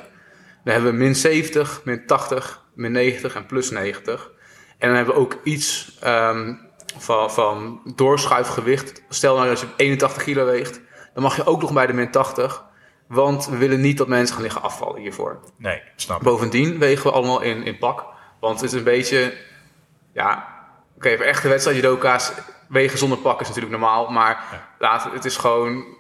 Dan 0.64 0.74
hebben 0.74 0.92
we 0.92 0.98
min 0.98 1.16
70, 1.16 1.82
min 1.84 2.06
80, 2.06 2.64
min 2.74 2.92
90 2.92 3.36
en 3.36 3.46
plus 3.46 3.70
90. 3.70 4.32
En 4.78 4.88
dan 4.88 4.98
hebben 4.98 5.16
we 5.16 5.20
ook 5.22 5.38
iets 5.44 5.98
ehm, 6.02 6.54
van, 6.98 7.32
van 7.32 7.82
doorschuifgewicht. 7.96 9.02
Stel 9.10 9.36
nou 9.36 9.48
dat 9.48 9.60
je 9.60 9.68
81 9.76 10.24
kilo 10.24 10.46
weegt, 10.46 10.82
dan 11.14 11.24
mag 11.24 11.36
je 11.36 11.46
ook 11.46 11.62
nog 11.62 11.74
bij 11.74 11.88
de 11.88 11.94
min 11.94 12.12
80. 12.12 12.64
Want 13.08 13.48
we 13.48 13.58
willen 13.58 13.82
niet 13.82 13.98
dat 13.98 14.08
mensen 14.08 14.34
gaan 14.34 14.44
liggen 14.44 14.62
afvallen 14.62 15.02
hiervoor. 15.02 15.40
Nee, 15.58 15.82
snap 15.96 16.18
ik. 16.18 16.24
Bovendien 16.24 16.80
wegen 16.80 17.04
we 17.08 17.12
allemaal 17.12 17.42
in, 17.42 17.64
in 17.64 17.78
pak. 17.78 18.16
Want 18.40 18.62
het 18.62 18.72
is 18.72 18.78
een 18.78 18.84
beetje... 18.84 19.34
Ja, 20.14 20.48
oké, 20.96 21.16
voor 21.18 21.26
echte 21.26 21.48
wedstrijd 21.48 21.78
judoka's 21.78 22.32
wegen 22.70 22.98
zonder 22.98 23.18
pak 23.18 23.42
is 23.42 23.48
natuurlijk 23.48 23.74
normaal. 23.80 24.10
Maar 24.10 24.44
laat, 24.80 25.10
het 25.14 25.26
is 25.26 25.38
gewoon... 25.38 25.96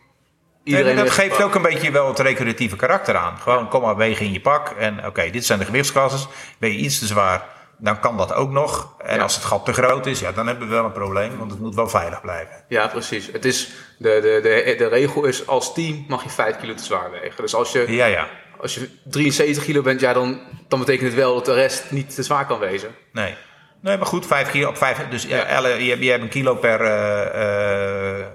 Iedereen 0.63 0.95
maar 0.95 1.04
dat 1.04 1.13
geeft 1.13 1.42
ook 1.44 1.56
een 1.56 1.62
beetje 1.62 1.92
wel 1.92 2.07
het 2.07 2.19
recreatieve 2.19 2.75
karakter 2.75 3.16
aan. 3.16 3.38
Gewoon, 3.38 3.68
kom 3.69 3.81
maar 3.81 3.95
wegen 3.95 4.25
in 4.25 4.31
je 4.31 4.42
pak. 4.42 4.69
En 4.69 5.06
oké, 5.06 5.30
dit 5.30 5.45
zijn 5.45 5.60
de 5.60 5.66
gewichtsklasses. 5.66 6.28
Ben 6.60 6.69
je 6.72 6.78
iets 6.78 7.00
te 7.00 7.06
zwaar, 7.06 7.45
dan 7.78 8.00
kan 8.00 8.18
dat 8.18 8.34
ook 8.34 8.50
nog. 8.51 8.95
En 8.98 9.16
Ja. 9.16 9.22
als 9.22 9.36
het 9.36 9.44
gat 9.44 9.66
te 9.66 9.74
groot 9.74 10.06
is, 10.06 10.19
ja, 10.19 10.31
dan 10.31 10.48
hebben 10.48 10.68
we 10.68 10.74
wel 10.74 10.86
een 10.86 10.92
probleem. 10.92 11.38
Want 11.38 11.51
het 11.51 11.60
moet 11.60 11.75
wel 11.75 11.89
veilig 11.89 12.22
blijven. 12.22 12.63
Ja, 12.68 12.88
precies. 12.88 13.31
Het 13.31 13.45
is, 13.45 13.69
de, 13.98 14.10
de, 14.22 14.39
de, 14.66 14.75
de 14.78 14.88
regel 14.88 15.25
is 15.25 15.48
als 15.48 15.74
team 15.74 16.06
mag 16.07 16.24
je 16.24 16.30
5 16.30 16.57
kilo 16.57 16.74
te 16.74 16.84
zwaar 16.84 17.12
wegen. 17.12 17.41
Dus 17.41 17.56
als 17.56 17.72
je, 17.72 17.91
Ja, 17.91 18.06
ja. 18.06 18.27
Als 18.62 18.76
je 18.76 18.90
73 19.04 19.64
kilo 19.64 19.82
bent, 19.82 20.00
ja, 20.00 20.14
dan, 20.14 20.40
dan 20.68 20.80
betekent 20.80 21.06
het 21.08 21.16
wel 21.16 21.34
dat 21.34 21.46
de 21.46 21.54
rest 21.54 21.84
niet 21.92 22.16
te 22.16 22.24
zwaar 22.24 22.46
kan 22.46 22.60
wezen. 22.60 22.90
Nee. 23.14 23.34
Nee, 23.82 23.98
maar 23.98 24.06
goed, 24.06 24.26
vijf 24.26 24.52
kilo 24.52 24.70
op 24.70 24.78
vijf. 24.78 24.98
Dus 25.10 25.24
ja, 25.24 25.46
Elle, 25.46 25.84
je, 25.84 25.90
hebt- 25.90 26.04
je 26.04 26.10
hebt 26.10 26.24
een 26.24 26.30
kilo 26.30 26.56
per 26.56 26.82
eh, 26.82 27.26
eh, 27.26 28.20
eh, 28.20 28.26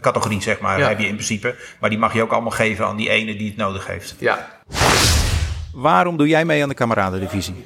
categorie, 0.00 0.42
zeg 0.42 0.58
maar, 0.60 0.78
Ja. 0.78 0.88
heb 0.88 0.98
je 0.98 1.06
in 1.06 1.14
principe. 1.14 1.54
Maar 1.80 1.90
die 1.90 1.98
mag 1.98 2.14
je 2.14 2.22
ook 2.22 2.32
allemaal 2.32 2.50
geven 2.50 2.86
aan 2.86 2.96
die 2.96 3.08
ene 3.10 3.36
die 3.36 3.48
het 3.48 3.56
nodig 3.56 3.86
heeft. 3.86 4.14
Ja, 4.18 4.60
Waarom 5.72 6.16
doe 6.16 6.28
jij 6.28 6.44
mee 6.44 6.62
aan 6.62 6.68
de 6.68 6.74
kameradendivisie? 6.74 7.64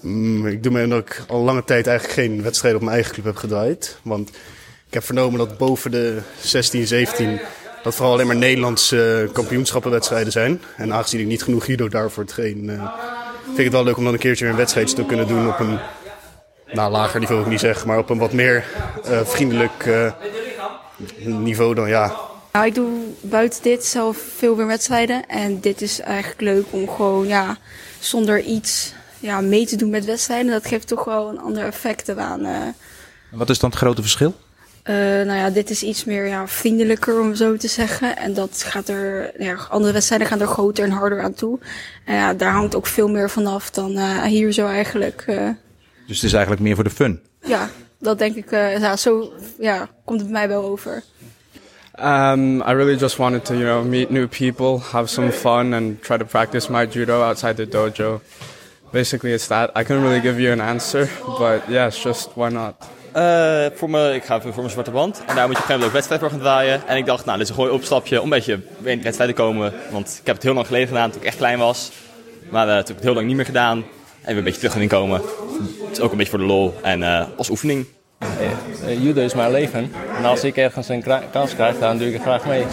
Mm, 0.00 0.46
Ik 0.46 0.62
doe 0.62 0.72
mee 0.72 0.84
omdat 0.84 0.98
ik 0.98 1.22
al 1.28 1.40
lange 1.40 1.64
tijd 1.64 1.86
eigenlijk 1.86 2.18
geen 2.18 2.42
wedstrijden 2.42 2.78
op 2.80 2.84
mijn 2.84 2.96
eigen 2.96 3.14
club 3.14 3.26
heb 3.26 3.36
gedraaid. 3.36 3.98
Want 4.02 4.28
ik 4.86 4.94
heb 4.94 5.04
vernomen 5.04 5.38
dat 5.38 5.58
boven 5.58 5.90
de 5.90 6.20
16, 6.40 6.86
17 6.86 7.40
dat 7.86 7.94
vooral 7.94 8.14
alleen 8.14 8.26
maar 8.26 8.36
Nederlandse 8.36 9.22
eh, 9.26 9.32
kampioenschappenwedstrijden 9.32 10.32
zijn. 10.32 10.62
En 10.76 10.92
aangezien 10.92 11.20
ik 11.20 11.26
niet 11.26 11.42
genoeg 11.42 11.66
judo 11.66 11.88
daarvoor 11.88 12.24
train, 12.24 12.70
eh, 12.70 12.92
vind 13.44 13.58
ik 13.58 13.64
het 13.64 13.72
wel 13.72 13.84
leuk 13.84 13.96
om 13.96 14.04
dan 14.04 14.12
een 14.12 14.18
keertje 14.18 14.44
weer 14.44 14.52
een 14.52 14.58
wedstrijdje 14.58 14.96
te 14.96 15.04
kunnen 15.04 15.26
doen 15.26 15.48
op 15.48 15.58
een 15.58 15.78
nou, 16.72 16.90
lager 16.90 17.20
niveau, 17.20 17.36
wil 17.36 17.46
ik 17.46 17.52
niet 17.52 17.60
zeggen, 17.60 17.86
maar 17.86 17.98
op 17.98 18.10
een 18.10 18.18
wat 18.18 18.32
meer 18.32 18.64
eh, 19.04 19.20
vriendelijk 19.24 19.86
eh, 19.86 20.12
niveau 21.26 21.74
dan 21.74 21.88
ja. 21.88 22.16
Nou, 22.52 22.66
ik 22.66 22.74
doe 22.74 22.88
buiten 23.20 23.62
dit 23.62 23.84
zelf 23.84 24.18
veel 24.36 24.56
weer 24.56 24.66
wedstrijden. 24.66 25.26
En 25.26 25.60
dit 25.60 25.82
is 25.82 26.00
eigenlijk 26.00 26.40
leuk 26.40 26.64
om 26.70 26.88
gewoon 26.88 27.26
ja, 27.26 27.56
zonder 27.98 28.40
iets 28.40 28.92
ja, 29.20 29.40
mee 29.40 29.66
te 29.66 29.76
doen 29.76 29.90
met 29.90 30.04
wedstrijden. 30.04 30.50
Dat 30.52 30.66
geeft 30.66 30.88
toch 30.88 31.04
wel 31.04 31.28
een 31.28 31.40
ander 31.40 31.64
effect 31.64 32.08
eraan. 32.08 32.44
eh. 32.44 32.62
Wat 33.30 33.50
is 33.50 33.58
dan 33.58 33.70
het 33.70 33.78
grote 33.78 34.00
verschil? 34.02 34.34
Eh, 34.86 34.94
nou 34.94 35.32
ja, 35.32 35.50
dit 35.50 35.70
is 35.70 35.82
iets 35.82 36.04
meer 36.04 36.26
ja, 36.26 36.48
vriendelijker 36.48 37.20
om 37.20 37.34
zo 37.34 37.56
te 37.56 37.68
zeggen. 37.68 38.16
En 38.16 38.34
dat 38.34 38.64
gaat 38.66 38.88
er, 38.88 39.32
ja, 39.42 39.56
andere 39.68 39.92
wedstrijden 39.92 40.26
gaan 40.26 40.40
er 40.40 40.46
groter 40.46 40.84
en 40.84 40.90
harder 40.90 41.22
aan 41.22 41.34
toe. 41.34 41.58
En 42.04 42.14
ja, 42.14 42.34
daar 42.34 42.52
hangt 42.52 42.74
ook 42.74 42.86
veel 42.86 43.08
meer 43.08 43.30
vanaf 43.30 43.70
dan 43.70 43.96
eh, 43.96 44.22
hier 44.22 44.52
zo 44.52 44.66
eigenlijk. 44.66 45.24
eh. 45.26 45.48
Dus 46.06 46.16
het 46.16 46.24
is 46.24 46.32
eigenlijk 46.32 46.62
meer 46.62 46.74
voor 46.74 46.84
de 46.84 46.90
fun. 46.90 47.20
ja, 47.44 47.68
dat 47.98 48.18
denk 48.18 48.36
ik, 48.36 48.50
eh, 48.50 48.78
ja, 48.78 48.96
zo 48.96 49.32
ja, 49.58 49.88
komt 50.04 50.20
het 50.20 50.30
bij 50.30 50.38
mij 50.40 50.48
wel 50.48 50.64
over. 50.64 51.02
Um, 52.00 52.60
I 52.60 52.72
really 52.74 52.96
just 52.96 53.16
wanted 53.16 53.44
to, 53.44 53.54
you 53.54 53.64
know, 53.64 53.84
meet 53.84 54.10
new 54.10 54.28
people, 54.28 54.78
have 54.78 55.06
some 55.06 55.32
fun, 55.32 55.72
and 55.72 56.02
try 56.02 56.18
to 56.18 56.24
practice 56.24 56.70
my 56.70 56.86
judo 56.86 57.22
outside 57.22 57.54
the 57.54 57.68
dojo. 57.68 58.20
Basically, 58.92 59.32
it's 59.34 59.46
that. 59.46 59.70
I 59.76 59.82
couldn't 59.84 60.02
really 60.02 60.20
give 60.20 60.40
you 60.40 60.52
an 60.52 60.60
answer, 60.60 61.08
but 61.38 61.62
yeah, 61.68 61.86
it's 61.86 62.02
just 62.04 62.28
why 62.34 62.50
not. 62.50 62.74
Eh, 63.16 63.66
voor 63.74 63.90
me, 63.90 64.14
ik 64.14 64.24
ga 64.24 64.36
even 64.36 64.52
voor 64.52 64.62
mijn 64.62 64.70
zwarte 64.70 64.90
band. 64.90 65.22
En 65.26 65.34
daar 65.34 65.46
moet 65.46 65.56
je 65.56 65.62
op 65.62 65.68
een 65.70 65.74
gegeven 65.74 65.74
moment 65.74 65.86
ook 65.86 65.92
wedstrijd 65.92 66.20
voor 66.20 66.30
gaan 66.30 66.40
draaien. 66.40 66.86
En 66.86 66.96
ik 66.96 67.06
dacht, 67.06 67.24
nou, 67.24 67.38
dit 67.38 67.48
is 67.48 67.56
een 67.56 67.62
gooi 67.62 67.72
opstapje 67.72 68.18
om 68.18 68.24
een 68.24 68.30
beetje 68.30 68.52
in 68.82 68.98
de 68.98 69.02
wedstrijd 69.02 69.30
te 69.30 69.42
komen. 69.42 69.72
Want 69.90 70.18
ik 70.20 70.26
heb 70.26 70.34
het 70.34 70.44
heel 70.44 70.54
lang 70.54 70.66
geleden 70.66 70.88
gedaan 70.88 71.10
toen 71.10 71.20
ik 71.20 71.26
echt 71.26 71.36
klein 71.36 71.58
was. 71.58 71.92
Maar 72.50 72.68
eh, 72.68 72.68
toen 72.68 72.76
heb 72.76 72.88
ik 72.88 72.94
het 72.94 73.04
heel 73.04 73.14
lang 73.14 73.26
niet 73.26 73.36
meer 73.36 73.44
gedaan. 73.44 73.78
En 73.78 74.26
weer 74.26 74.36
een 74.36 74.44
beetje 74.44 74.58
terug 74.58 74.72
gaan 74.72 74.82
inkomen. 74.82 75.20
Het 75.86 75.90
is 75.96 76.00
ook 76.00 76.10
een 76.10 76.16
beetje 76.16 76.30
voor 76.30 76.40
de 76.40 76.46
lol 76.46 76.74
en 76.82 77.02
eh, 77.02 77.24
als 77.36 77.50
oefening. 77.50 77.86
Eh, 78.18 79.02
judo 79.02 79.20
is 79.20 79.34
mijn 79.34 79.50
leven. 79.50 79.92
En 80.16 80.24
als 80.24 80.44
ik 80.44 80.56
ergens 80.56 80.88
een 80.88 81.04
kans 81.32 81.54
krijg, 81.54 81.78
dan 81.78 81.98
doe 81.98 82.08
ik 82.08 82.14
er 82.14 82.20
graag 82.20 82.46
mee. 82.46 82.66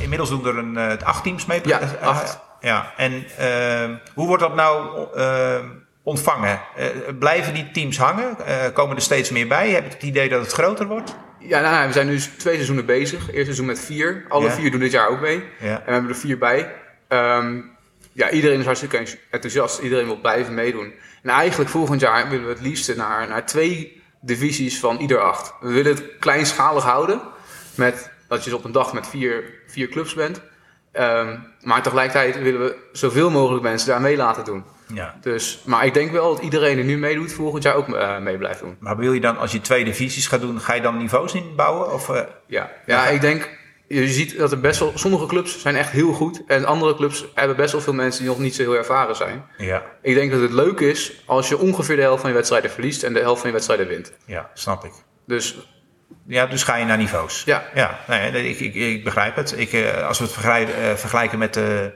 Inmiddels 0.00 0.28
doen 0.28 0.46
er 0.46 0.58
een, 0.58 0.76
eh, 0.76 1.06
acht 1.06 1.22
teams 1.22 1.46
mee. 1.46 1.60
Ja, 1.64 1.80
acht. 2.02 2.38
ja. 2.60 2.92
En 2.96 3.24
ehm, 3.38 3.94
hoe 4.14 4.26
wordt 4.26 4.42
dat 4.42 4.54
nou 4.54 5.06
ehm, 5.16 5.66
ontvangen? 6.10 6.60
Eh, 6.76 6.86
blijven 7.18 7.54
die 7.54 7.70
teams 7.70 7.98
hangen? 7.98 8.46
Eh, 8.46 8.72
komen 8.72 8.96
er 8.96 9.02
steeds 9.02 9.30
meer 9.30 9.48
bij? 9.48 9.70
Heb 9.70 9.84
je 9.84 9.90
het 9.94 10.02
idee 10.02 10.28
dat 10.28 10.42
het 10.42 10.52
groter 10.52 10.86
wordt? 10.86 11.16
Ja, 11.38 11.60
nou, 11.60 11.86
we 11.86 11.92
zijn 11.92 12.06
nu 12.06 12.18
twee 12.18 12.54
seizoenen 12.54 12.86
bezig. 12.86 13.20
Eerste 13.20 13.44
seizoen 13.44 13.66
met 13.66 13.80
vier. 13.80 14.24
Alle 14.28 14.44
Ja. 14.44 14.52
vier 14.52 14.70
doen 14.70 14.80
dit 14.80 14.92
jaar 14.92 15.08
ook 15.08 15.20
mee. 15.20 15.44
Ja. 15.60 15.66
En 15.78 15.84
we 15.84 15.92
hebben 15.92 16.10
er 16.10 16.16
vier 16.16 16.38
bij. 16.38 16.72
Ehm, 17.08 17.60
ja, 18.12 18.30
iedereen 18.30 18.58
is 18.58 18.64
hartstikke 18.64 19.06
enthousiast. 19.30 19.78
Iedereen 19.78 20.06
wil 20.06 20.20
blijven 20.20 20.54
meedoen. 20.54 20.92
En 21.22 21.30
eigenlijk 21.30 21.70
volgend 21.70 22.00
jaar 22.00 22.28
willen 22.28 22.46
we 22.46 22.52
het 22.52 22.60
liefst 22.60 22.96
naar, 22.96 23.28
naar 23.28 23.46
twee 23.46 24.02
divisies 24.20 24.78
van 24.80 24.98
ieder 24.98 25.18
acht. 25.20 25.52
We 25.60 25.72
willen 25.72 25.94
het 25.94 26.04
kleinschalig 26.18 26.84
houden. 26.84 27.20
Met, 27.74 28.10
dat 28.28 28.44
je 28.44 28.56
op 28.56 28.64
een 28.64 28.72
dag 28.72 28.92
met 28.92 29.06
vier, 29.08 29.44
vier 29.66 29.88
clubs 29.88 30.14
bent. 30.14 30.40
Ehm, 30.92 31.36
maar 31.60 31.82
tegelijkertijd 31.82 32.38
willen 32.42 32.60
we 32.60 32.76
zoveel 32.92 33.30
mogelijk 33.30 33.62
mensen 33.62 33.88
daar 33.88 34.00
mee 34.00 34.16
laten 34.16 34.44
doen. 34.44 34.64
Ja. 34.94 35.14
Dus, 35.20 35.62
maar 35.64 35.86
ik 35.86 35.94
denk 35.94 36.10
wel 36.10 36.34
dat 36.34 36.42
iedereen 36.42 36.76
die 36.76 36.84
nu 36.84 36.98
meedoet 36.98 37.32
volgend 37.32 37.62
jaar 37.62 37.74
ook 37.74 37.94
eh, 37.94 38.18
mee 38.18 38.38
blijft 38.38 38.60
doen. 38.60 38.76
Maar 38.78 38.96
wil 38.96 39.12
je 39.12 39.20
dan, 39.20 39.38
als 39.38 39.52
je 39.52 39.60
twee 39.60 39.84
divisies 39.84 40.26
gaat 40.26 40.40
doen, 40.40 40.60
ga 40.60 40.74
je 40.74 40.80
dan 40.80 40.96
niveaus 40.96 41.34
inbouwen? 41.34 41.92
Of, 41.92 42.08
eh, 42.08 42.22
Ja, 42.46 42.70
ja, 42.86 43.06
ik 43.06 43.20
denk, 43.20 43.48
je 43.88 44.08
ziet 44.08 44.38
dat 44.38 44.52
er 44.52 44.60
best 44.60 44.80
wel, 44.80 44.92
sommige 44.94 45.26
clubs 45.26 45.60
zijn 45.60 45.76
echt 45.76 45.90
heel 45.90 46.12
goed. 46.12 46.42
En 46.46 46.64
andere 46.64 46.94
clubs 46.94 47.24
hebben 47.34 47.56
best 47.56 47.72
wel 47.72 47.80
veel 47.80 47.92
mensen 47.92 48.20
die 48.22 48.30
nog 48.30 48.40
niet 48.40 48.54
zo 48.54 48.62
heel 48.62 48.76
ervaren 48.76 49.16
zijn. 49.16 49.44
Ja. 49.58 49.82
Ik 50.02 50.14
denk 50.14 50.30
dat 50.30 50.40
het 50.40 50.52
leuk 50.52 50.80
is 50.80 51.12
als 51.26 51.48
je 51.48 51.58
ongeveer 51.58 51.96
de 51.96 52.02
helft 52.02 52.20
van 52.20 52.30
je 52.30 52.36
wedstrijden 52.36 52.70
verliest 52.70 53.02
en 53.02 53.12
de 53.12 53.20
helft 53.20 53.38
van 53.40 53.48
je 53.48 53.54
wedstrijden 53.54 53.86
wint. 53.88 54.12
Ja, 54.24 54.50
snap 54.54 54.84
ik. 54.84 54.92
Dus 55.26 55.58
Ja, 56.26 56.46
dus 56.46 56.62
ga 56.62 56.76
je 56.76 56.84
naar 56.84 56.96
niveaus. 56.96 57.42
Ja. 57.44 57.64
Ja, 57.74 57.98
nee, 58.08 58.48
ik, 58.48 58.60
ik, 58.60 58.74
ik 58.74 59.04
begrijp 59.04 59.36
het. 59.36 59.54
Ik, 59.58 59.72
eh, 59.72 60.06
als 60.06 60.18
we 60.18 60.24
het 60.24 60.32
vergelijken, 60.32 60.98
vergelijken 60.98 61.38
met 61.38 61.54
de, 61.54 61.92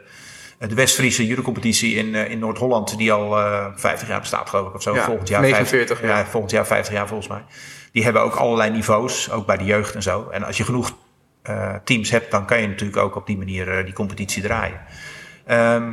de 0.58 0.74
West-Friese 0.74 1.26
judocompetitie 1.26 1.94
in, 1.94 2.14
eh, 2.14 2.30
in 2.30 2.38
Noord-Holland, 2.38 2.98
die 2.98 3.12
al 3.12 3.38
eh 3.38 3.66
50 3.74 4.08
jaar 4.08 4.20
bestaat, 4.20 4.48
geloof 4.48 4.68
ik, 4.68 4.74
of 4.74 4.82
zo. 4.82 4.94
Ja, 4.94 5.04
volgend 5.04 5.28
jaar 5.28 5.40
49, 5.40 5.98
50, 5.98 6.16
ja. 6.18 6.26
volgend 6.26 6.52
jaar 6.52 6.66
50 6.66 6.94
jaar 6.94 7.08
volgens 7.08 7.28
mij. 7.28 7.44
Die 7.92 8.04
hebben 8.04 8.22
ook 8.22 8.34
allerlei 8.34 8.70
niveaus, 8.70 9.30
ook 9.30 9.46
bij 9.46 9.56
de 9.56 9.64
jeugd 9.64 9.94
en 9.94 10.02
zo. 10.02 10.28
En 10.30 10.42
als 10.42 10.56
je 10.56 10.64
genoeg 10.64 10.96
eh, 11.42 11.74
teams 11.84 12.10
hebt, 12.10 12.30
dan 12.30 12.46
kan 12.46 12.60
je 12.60 12.66
natuurlijk 12.68 12.98
ook 12.98 13.16
op 13.16 13.26
die 13.26 13.36
manier 13.36 13.78
eh, 13.78 13.84
die 13.84 13.94
competitie 13.94 14.42
draaien. 14.42 14.80
Ehm, 15.46 15.92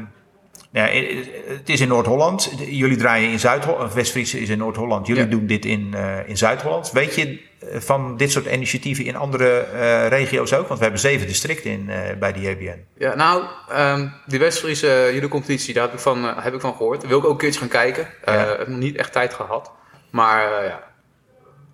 ja, 0.71 0.89
eh, 0.89 1.17
het 1.47 1.69
is 1.69 1.81
in 1.81 1.87
Noord-Holland. 1.87 2.53
Jullie 2.69 2.97
draaien 2.97 3.31
in 3.31 3.39
Zuid-Holland. 3.39 3.93
West-Friese 3.93 4.39
is 4.39 4.49
in 4.49 4.57
Noord-Holland. 4.57 5.07
Jullie 5.07 5.23
Ja. 5.23 5.29
doen 5.29 5.45
dit 5.45 5.65
in, 5.65 5.93
eh, 5.93 6.29
in 6.29 6.37
Zuid-Holland. 6.37 6.91
Weet 6.91 7.15
je 7.15 7.21
eh, 7.27 7.37
van 7.73 8.17
dit 8.17 8.31
soort 8.31 8.45
initiatieven 8.45 9.05
in 9.05 9.15
andere 9.15 9.59
eh, 9.59 10.07
regio's 10.07 10.53
ook? 10.53 10.67
Want 10.67 10.77
we 10.79 10.83
hebben 10.85 11.01
zeven 11.01 11.27
districten 11.27 11.71
in, 11.71 11.89
eh, 11.89 12.17
bij 12.19 12.33
de 12.33 12.41
JBN. 12.41 12.85
Ja, 12.97 13.15
nou, 13.15 13.43
ehm, 13.69 14.07
die 14.25 14.39
West-Friese 14.39 15.09
judo-competitie, 15.13 15.73
daar 15.73 15.83
heb 15.83 15.93
ik, 15.93 15.99
van, 15.99 16.25
eh, 16.27 16.43
heb 16.43 16.53
ik 16.53 16.61
van 16.61 16.75
gehoord. 16.75 17.07
Wil 17.07 17.17
ik 17.17 17.25
ook 17.25 17.31
een 17.31 17.37
keertje 17.37 17.59
gaan 17.59 17.67
kijken. 17.69 18.07
Eh, 18.23 18.45
heb 18.57 18.67
nog 18.67 18.77
niet 18.79 18.95
echt 18.95 19.11
tijd 19.11 19.33
gehad. 19.33 19.71
Maar 20.09 20.59
eh, 20.61 20.67
ja, 20.67 20.83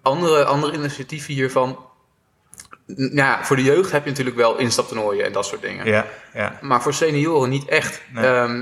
andere, 0.02 0.44
andere 0.46 0.74
initiatieven 0.74 1.34
hiervan. 1.34 1.80
N- 2.88 3.12
Ja, 3.16 3.46
voor 3.46 3.56
de 3.56 3.64
jeugd 3.64 3.92
heb 3.92 4.04
je 4.04 4.10
natuurlijk 4.10 4.38
wel 4.38 4.58
instaptoernooien 4.58 5.26
en 5.26 5.32
dat 5.32 5.46
soort 5.46 5.62
dingen. 5.62 5.86
Ja, 5.86 6.06
ja. 6.34 6.58
Maar 6.62 6.82
voor 6.82 6.94
senioren 6.94 7.50
niet 7.50 7.66
echt. 7.66 8.02
Nee. 8.14 8.26
Ehm, 8.26 8.62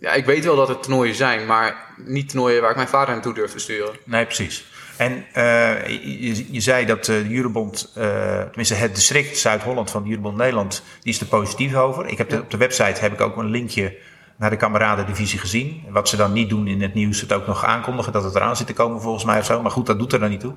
ja, 0.00 0.12
ik 0.12 0.24
weet 0.24 0.44
wel 0.44 0.56
dat 0.56 0.68
er 0.68 0.80
toernooien 0.80 1.14
zijn, 1.14 1.46
maar 1.46 1.76
niet 1.96 2.28
toernooien 2.28 2.60
waar 2.60 2.70
ik 2.70 2.76
mijn 2.76 2.88
vader 2.88 3.14
naartoe 3.14 3.34
durf 3.34 3.52
te 3.52 3.58
sturen. 3.58 3.94
Nee, 4.04 4.24
precies. 4.24 4.71
En 4.96 5.24
eh, 5.32 5.86
je, 6.20 6.52
je 6.52 6.60
zei 6.60 6.86
dat 6.86 7.08
eh, 7.08 7.16
de 7.16 7.28
Jurobond, 7.28 7.92
eh, 7.94 8.40
tenminste 8.40 8.74
het 8.74 8.94
district 8.94 9.38
Zuid-Holland 9.38 9.90
van 9.90 10.02
de 10.02 10.08
Jurobond 10.08 10.36
Nederland, 10.36 10.82
die 11.00 11.12
is 11.12 11.20
er 11.20 11.26
positief 11.26 11.74
over. 11.74 12.06
Ik 12.06 12.18
heb 12.18 12.28
de- 12.28 12.40
op 12.40 12.50
de 12.50 12.56
website 12.56 13.00
heb 13.00 13.12
ik 13.12 13.20
ook 13.20 13.36
een 13.36 13.50
linkje 13.50 13.96
naar 14.36 14.50
de 14.50 14.56
kameradendivisie 14.56 15.38
gezien. 15.38 15.82
Wat 15.88 16.08
ze 16.08 16.16
dan 16.16 16.32
niet 16.32 16.48
doen 16.48 16.66
in 16.66 16.82
het 16.82 16.94
nieuws, 16.94 17.20
het 17.20 17.32
ook 17.32 17.46
nog 17.46 17.64
aankondigen 17.64 18.12
dat 18.12 18.24
het 18.24 18.34
eraan 18.34 18.56
zit 18.56 18.66
te 18.66 18.72
komen 18.72 19.00
volgens 19.00 19.24
mij 19.24 19.38
of 19.38 19.44
zo. 19.44 19.62
Maar 19.62 19.70
goed, 19.70 19.86
dat 19.86 19.98
doet 19.98 20.12
er 20.12 20.20
dan 20.20 20.30
niet 20.30 20.40
toe. 20.40 20.54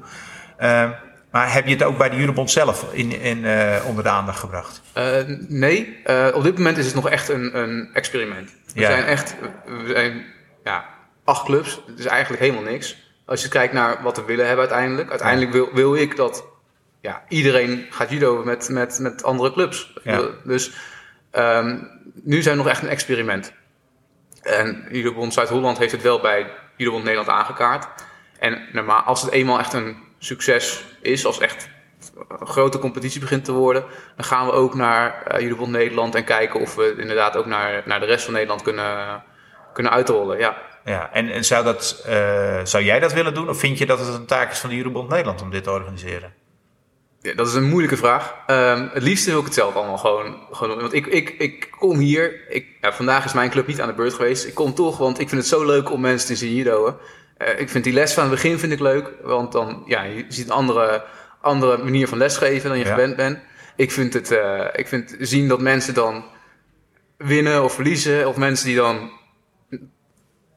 Eh, 0.57 0.89
maar 1.31 1.53
heb 1.53 1.65
je 1.65 1.73
het 1.73 1.83
ook 1.83 1.97
bij 1.97 2.09
de 2.09 2.15
Jurobond 2.15 2.51
zelf 2.51 2.85
in, 2.93 3.21
in, 3.21 3.37
onder 3.85 4.03
de 4.03 4.09
aandacht 4.09 4.39
gebracht? 4.39 4.81
Nee, 5.47 5.97
op 6.33 6.43
dit 6.43 6.57
moment 6.57 6.77
is 6.77 6.85
het 6.85 6.95
nog 6.95 7.09
echt 7.09 7.29
een, 7.29 7.57
een 7.59 7.89
experiment. 7.93 8.55
We 8.73 8.79
Ja. 8.79 8.89
zijn 8.89 9.03
echt, 9.05 9.35
we 9.65 9.91
zijn 9.93 10.23
ja, 10.63 10.85
acht 11.23 11.45
clubs, 11.45 11.79
het 11.87 11.99
is 11.99 12.05
eigenlijk 12.05 12.41
helemaal 12.41 12.63
niks. 12.71 13.04
Als 13.25 13.41
je 13.41 13.47
kijkt 13.47 13.73
naar 13.73 14.03
wat 14.03 14.17
we 14.17 14.23
willen 14.23 14.47
hebben 14.47 14.69
uiteindelijk. 14.69 15.09
Uiteindelijk 15.09 15.51
wil, 15.51 15.69
wil 15.73 15.95
ik 15.95 16.15
dat 16.15 16.45
ja, 17.01 17.23
iedereen 17.27 17.85
gaat 17.89 18.09
judo 18.09 18.43
met, 18.43 18.69
met, 18.69 18.99
met 18.99 19.23
andere 19.23 19.51
clubs. 19.51 19.93
Ja. 20.03 20.21
Dus 20.43 20.71
ehm, 21.31 21.77
nu 22.13 22.41
zijn 22.41 22.57
we 22.57 22.63
nog 22.63 22.71
echt 22.71 22.81
een 22.81 22.89
experiment. 22.89 23.53
En 24.41 24.87
Judobond 24.91 25.33
Zuid-Holland 25.33 25.77
heeft 25.77 25.91
het 25.91 26.01
wel 26.01 26.19
bij 26.19 26.51
Judobond 26.75 27.03
Nederland 27.03 27.29
aangekaart. 27.29 27.87
En 28.39 28.67
normaal, 28.71 29.01
als 29.01 29.21
het 29.21 29.31
eenmaal 29.31 29.59
echt 29.59 29.73
een 29.73 29.97
succes 30.17 30.85
is, 31.01 31.25
als 31.25 31.39
echt 31.39 31.69
een 32.39 32.47
grote 32.47 32.79
competitie 32.79 33.19
begint 33.19 33.45
te 33.45 33.51
worden, 33.51 33.85
dan 34.15 34.25
gaan 34.25 34.45
we 34.45 34.51
ook 34.51 34.75
naar 34.75 35.33
uh, 35.33 35.39
Judobond 35.39 35.71
Nederland 35.71 36.15
en 36.15 36.23
kijken 36.23 36.59
of 36.59 36.75
we 36.75 36.95
inderdaad 36.97 37.35
ook 37.35 37.45
naar, 37.45 37.83
naar 37.85 37.99
de 37.99 38.05
rest 38.05 38.23
van 38.23 38.33
Nederland 38.33 38.61
kunnen, 38.61 39.23
kunnen 39.73 39.91
uitrollen. 39.91 40.37
Ja. 40.37 40.57
Ja, 40.85 41.09
en, 41.13 41.29
en 41.29 41.45
zou, 41.45 41.63
dat, 41.63 42.01
eh, 42.05 42.59
zou 42.63 42.83
jij 42.83 42.99
dat 42.99 43.13
willen 43.13 43.33
doen? 43.33 43.49
Of 43.49 43.59
vind 43.59 43.77
je 43.77 43.85
dat 43.85 43.99
het 43.99 44.07
een 44.07 44.25
taak 44.25 44.51
is 44.51 44.59
van 44.59 44.69
de 44.69 44.75
Jurobond 44.75 45.09
Nederland 45.09 45.41
om 45.41 45.49
dit 45.51 45.63
te 45.63 45.71
organiseren? 45.71 46.33
Ja, 47.21 47.33
dat 47.33 47.47
is 47.47 47.53
een 47.53 47.69
moeilijke 47.69 47.97
vraag. 47.97 48.35
Ehm, 48.47 48.87
het 48.93 49.03
liefste 49.03 49.29
wil 49.29 49.39
ik 49.39 49.45
het 49.45 49.53
zelf 49.53 49.75
allemaal 49.75 49.97
gewoon, 49.97 50.37
gewoon 50.51 50.69
doen. 50.73 50.81
Want 50.81 50.93
ik, 50.93 51.05
ik, 51.05 51.29
ik 51.29 51.67
kom 51.79 51.97
hier. 51.97 52.49
Ik, 52.49 52.65
ja, 52.81 52.93
vandaag 52.93 53.25
is 53.25 53.33
mijn 53.33 53.49
club 53.49 53.67
niet 53.67 53.81
aan 53.81 53.87
de 53.87 53.93
beurt 53.93 54.13
geweest. 54.13 54.45
Ik 54.45 54.53
kom 54.53 54.73
toch, 54.73 54.97
want 54.97 55.19
ik 55.19 55.29
vind 55.29 55.41
het 55.41 55.49
zo 55.49 55.65
leuk 55.65 55.91
om 55.91 56.01
mensen 56.01 56.27
te 56.27 56.35
zien 56.35 56.53
judoën. 56.53 56.93
Uh, 57.37 57.59
ik 57.59 57.69
vind 57.69 57.83
die 57.83 57.93
les 57.93 58.13
van 58.13 58.23
het 58.23 58.31
begin 58.31 58.59
vind 58.59 58.71
ik 58.71 58.79
leuk. 58.79 59.11
Want 59.23 59.51
dan 59.51 59.83
ja, 59.85 60.03
je 60.03 60.25
ziet 60.27 60.45
een 60.45 60.51
andere, 60.51 61.03
andere 61.41 61.77
manier 61.77 62.07
van 62.07 62.17
lesgeven 62.17 62.69
dan 62.69 62.77
je 62.77 62.85
Ja. 62.85 62.91
gewend 62.93 63.15
bent. 63.15 63.39
Ik 63.75 63.91
vind 63.91 64.13
het 64.13 64.31
uh, 64.31 64.65
ik 64.73 64.87
vind 64.87 65.15
zien 65.19 65.47
dat 65.47 65.59
mensen 65.59 65.93
dan 65.93 66.25
winnen 67.17 67.63
of 67.63 67.73
verliezen. 67.73 68.27
Of 68.27 68.35
mensen 68.37 68.65
die 68.65 68.75
dan 68.75 69.11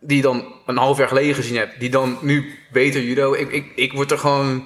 die 0.01 0.23
dan 0.23 0.55
een 0.67 0.77
half 0.77 0.99
jaar 0.99 1.09
geleden 1.09 1.35
gezien 1.35 1.57
hebt, 1.57 1.81
die 1.81 1.91
dan 1.91 2.19
nu 2.21 2.59
beter 2.73 3.03
judo. 3.03 3.33
Ik, 3.33 3.51
ik, 3.51 3.73
ik 3.75 3.93
word 3.93 4.11
er 4.11 4.19
gewoon. 4.19 4.65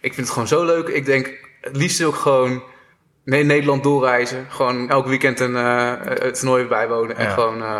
Ik 0.00 0.14
vind 0.14 0.16
het 0.16 0.30
gewoon 0.30 0.48
zo 0.48 0.64
leuk. 0.64 0.88
Ik 0.88 1.04
denk 1.04 1.30
het 1.60 1.76
liefst 1.76 2.02
ook 2.02 2.14
gewoon 2.14 2.62
nee, 3.24 3.44
Nederland 3.44 3.82
doorreizen. 3.82 4.46
Gewoon 4.48 4.90
elk 4.90 5.06
weekend 5.06 5.40
een 5.40 5.52
uh, 5.52 5.92
het 6.00 6.38
toernooi 6.38 6.64
bijwonen. 6.64 7.16
En 7.16 7.24
Ja. 7.24 7.30
gewoon 7.30 7.58
uh, 7.58 7.78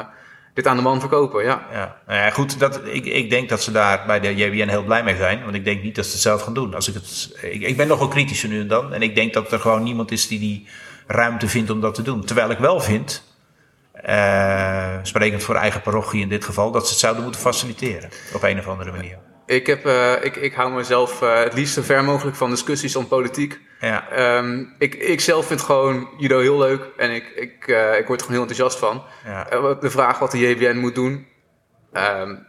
dit 0.54 0.66
aan 0.66 0.76
de 0.76 0.82
man 0.82 1.00
verkopen. 1.00 1.44
Ja. 1.44 1.66
Ja, 1.72 2.00
nou 2.06 2.18
ja 2.20 2.30
goed, 2.30 2.58
dat, 2.58 2.80
ik, 2.84 3.04
ik 3.06 3.30
denk 3.30 3.48
dat 3.48 3.62
ze 3.62 3.72
daar 3.72 4.02
bij 4.06 4.20
de 4.20 4.34
JBN 4.34 4.68
heel 4.68 4.84
blij 4.84 5.04
mee 5.04 5.16
zijn. 5.16 5.42
Want 5.42 5.54
ik 5.54 5.64
denk 5.64 5.82
niet 5.82 5.94
dat 5.94 6.04
ze 6.06 6.12
het 6.12 6.20
zelf 6.20 6.42
gaan 6.42 6.54
doen. 6.54 6.74
Als 6.74 6.88
ik, 6.88 6.94
het, 6.94 7.36
ik, 7.42 7.62
ik 7.62 7.76
ben 7.76 7.88
nogal 7.88 8.08
kritischer 8.08 8.48
nu 8.48 8.60
en 8.60 8.68
dan. 8.68 8.92
En 8.92 9.02
ik 9.02 9.14
denk 9.14 9.32
dat 9.32 9.52
er 9.52 9.60
gewoon 9.60 9.82
niemand 9.82 10.10
is 10.10 10.28
die 10.28 10.38
die 10.38 10.68
ruimte 11.06 11.48
vindt 11.48 11.70
om 11.70 11.80
dat 11.80 11.94
te 11.94 12.02
doen. 12.02 12.24
Terwijl 12.24 12.50
ik 12.50 12.58
wel 12.58 12.80
vind, 12.80 13.33
sprekend 15.02 15.42
voor 15.42 15.54
eigen 15.54 15.80
parochie 15.80 16.23
in 16.23 16.28
dit 16.28 16.44
geval, 16.44 16.70
dat 16.70 16.84
ze 16.84 16.90
het 16.90 17.00
zouden 17.00 17.23
moeten 17.23 17.40
faciliteren. 17.40 18.11
Op 18.34 18.42
een 18.42 18.58
of 18.58 18.68
andere 18.68 18.90
manier. 18.90 19.18
Ik, 19.46 19.66
heb, 19.66 19.87
uh, 19.87 20.25
ik, 20.25 20.37
ik 20.37 20.54
hou 20.54 20.73
mezelf 20.73 21.23
uh, 21.23 21.38
het 21.38 21.54
liefst 21.54 21.75
zo 21.75 21.82
ver 21.82 22.04
mogelijk 22.04 22.37
van 22.37 22.50
discussies 22.50 22.96
om 22.96 23.08
politiek. 23.08 23.61
Ja. 23.80 24.37
Um, 24.38 24.75
ik, 24.78 24.94
ik 24.94 25.20
zelf 25.20 25.46
vind 25.46 25.61
gewoon 25.61 26.08
judo 26.18 26.40
heel 26.40 26.58
leuk 26.58 26.88
en 26.96 27.14
ik, 27.14 27.28
ik, 27.28 27.66
uh, 27.66 27.99
ik 27.99 28.06
word 28.06 28.20
er 28.20 28.26
gewoon 28.26 28.40
heel 28.42 28.49
enthousiast 28.50 28.78
van. 28.78 29.02
Ja. 29.25 29.75
de 29.75 29.90
vraag 29.90 30.18
wat 30.18 30.30
de 30.30 30.38
JBN 30.38 30.76
moet 30.76 30.94
doen, 30.94 31.26
um, 31.92 32.46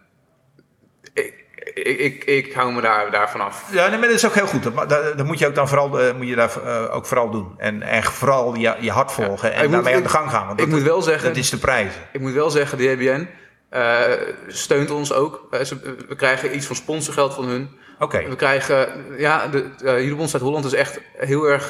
ik, 1.75 2.00
ik, 2.00 2.24
ik, 2.24 2.53
hou 2.53 2.74
me 2.74 2.82
daar, 2.82 3.12
daar 3.12 3.29
vanaf. 3.29 3.65
Ja, 3.72 3.88
nee, 3.88 4.00
maar 4.00 4.08
dat 4.08 4.17
is 4.17 4.25
ook 4.25 4.34
heel 4.34 4.48
goed. 4.48 4.63
Dat, 4.63 4.89
dat, 4.89 5.17
dat 5.17 5.25
moet 5.25 5.39
je 5.39 5.48
ook 5.48 5.55
dan 5.55 5.67
vooral, 5.67 6.01
uh, 6.01 6.13
moet 6.13 6.27
je 6.27 6.36
daar, 6.36 6.51
uh, 6.65 6.96
ook 6.96 7.05
vooral 7.05 7.29
doen. 7.29 7.53
En, 7.58 7.82
en 7.82 8.03
vooral 8.03 8.55
je, 8.55 8.75
je 8.79 8.91
hart 8.91 9.12
volgen 9.12 9.50
ja. 9.50 9.55
en 9.55 9.72
daarmee 9.72 9.94
moet, 9.94 10.03
aan 10.03 10.12
de 10.12 10.17
gang 10.17 10.29
gaan. 10.29 10.48
Want 10.48 10.60
ik 10.60 10.70
dat, 10.70 10.75
moet 10.75 10.88
wel 10.88 11.01
zeggen, 11.01 11.27
dat 11.27 11.38
is 11.38 11.50
de 11.50 11.58
prijs. 11.58 11.94
Ik 12.12 12.20
moet 12.20 12.34
wel 12.34 12.50
zeggen, 12.50 12.77
de 12.77 12.84
JBN 12.84 13.27
uh, 13.72 14.01
steunt 14.48 14.91
ons 14.91 15.13
ook. 15.13 15.48
Uh, 15.51 15.60
we 16.08 16.15
krijgen 16.15 16.55
iets 16.55 16.65
van 16.65 16.75
sponsorgeld 16.75 17.34
van 17.34 17.46
hun. 17.46 17.70
Oké. 17.94 18.03
Okay. 18.03 18.29
We 18.29 18.36
krijgen, 18.36 19.05
ja, 19.17 19.48
de 19.48 19.70
uh, 19.84 20.01
Judobond 20.01 20.29
Zuid-Holland 20.29 20.65
is 20.65 20.74
echt 20.74 21.00
heel 21.17 21.44
erg, 21.44 21.70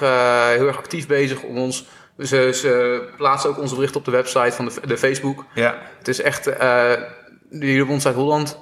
heel 0.58 0.68
erg 0.68 0.78
actief 0.78 1.08
bezig 1.08 1.42
om 1.42 1.58
ons. 1.58 1.88
Ze, 2.18 2.52
ze 2.54 3.02
plaatsen 3.18 3.50
ook 3.50 3.60
onze 3.60 3.76
berichten 3.76 4.00
op 4.00 4.06
de 4.06 4.12
website 4.12 4.52
van 4.52 4.66
de, 4.66 4.88
de 4.88 4.98
Facebook. 4.98 5.46
Ja. 5.54 5.78
Het 5.98 6.08
is 6.08 6.22
echt, 6.22 6.44
de 6.44 7.72
Judobond 7.72 8.02
Zuid-Holland, 8.02 8.60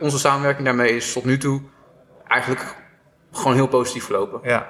onze 0.00 0.18
samenwerking 0.18 0.64
daarmee 0.66 0.96
is 0.96 1.12
tot 1.12 1.24
nu 1.24 1.38
toe 1.38 1.62
eigenlijk 2.28 2.76
gewoon 3.32 3.54
heel 3.54 3.66
positief 3.68 4.04
verlopen. 4.04 4.40
Ja, 4.42 4.66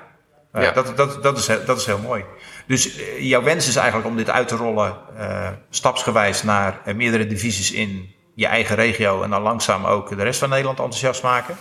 ja. 0.53 0.71
Dat, 0.73 0.97
dat, 0.97 1.23
dat, 1.23 1.39
is, 1.39 1.47
heel- 1.47 1.65
dat 1.65 1.79
is 1.79 1.87
heel 1.87 1.99
mooi. 1.99 2.25
Dus 2.67 2.97
eh, 2.97 3.21
jouw 3.21 3.43
wens 3.43 3.69
is 3.69 3.77
eigenlijk 3.77 4.09
om 4.09 4.17
dit 4.17 4.31
uit 4.31 4.49
te 4.49 4.57
rollen, 4.57 4.97
eh, 5.17 5.49
stapsgewijs 5.71 6.43
naar 6.43 6.81
eh, 6.85 6.95
meerdere 6.95 7.27
divisies 7.27 7.73
in 7.73 8.15
je 8.35 8.47
eigen 8.47 8.77
regio 8.77 9.23
en 9.23 9.31
dan 9.31 9.43
langzaam 9.43 9.85
ook 9.85 10.17
de 10.17 10.23
rest 10.23 10.39
van 10.39 10.49
Nederland 10.49 10.79
enthousiast 10.79 11.23
maken. 11.23 11.57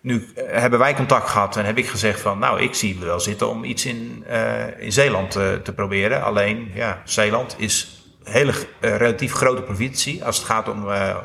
Nu 0.00 0.28
eh, 0.34 0.60
hebben 0.60 0.78
wij 0.78 0.94
contact 0.94 1.28
gehad 1.30 1.56
en 1.56 1.64
heb 1.64 1.78
ik 1.78 1.88
gezegd 1.88 2.20
van, 2.20 2.38
nou, 2.38 2.60
ik 2.60 2.74
zie 2.74 2.94
het 2.94 3.04
wel 3.04 3.20
zitten 3.20 3.48
om 3.48 3.64
iets 3.64 3.84
in, 3.86 4.24
eh, 4.26 4.80
in 4.80 4.92
Zeeland 4.92 5.36
eh, 5.36 5.52
te 5.52 5.72
proberen. 5.72 6.22
Alleen, 6.22 6.70
ja, 6.74 7.00
Zeeland 7.04 7.54
is 7.58 8.04
een 8.24 8.32
hele 8.32 8.52
eh, 8.80 8.96
relatief 8.96 9.32
grote 9.32 9.62
provincie 9.62 10.24
als 10.24 10.36
het 10.36 10.46
gaat 10.46 10.68
om 10.68 10.90
eh 10.90 11.16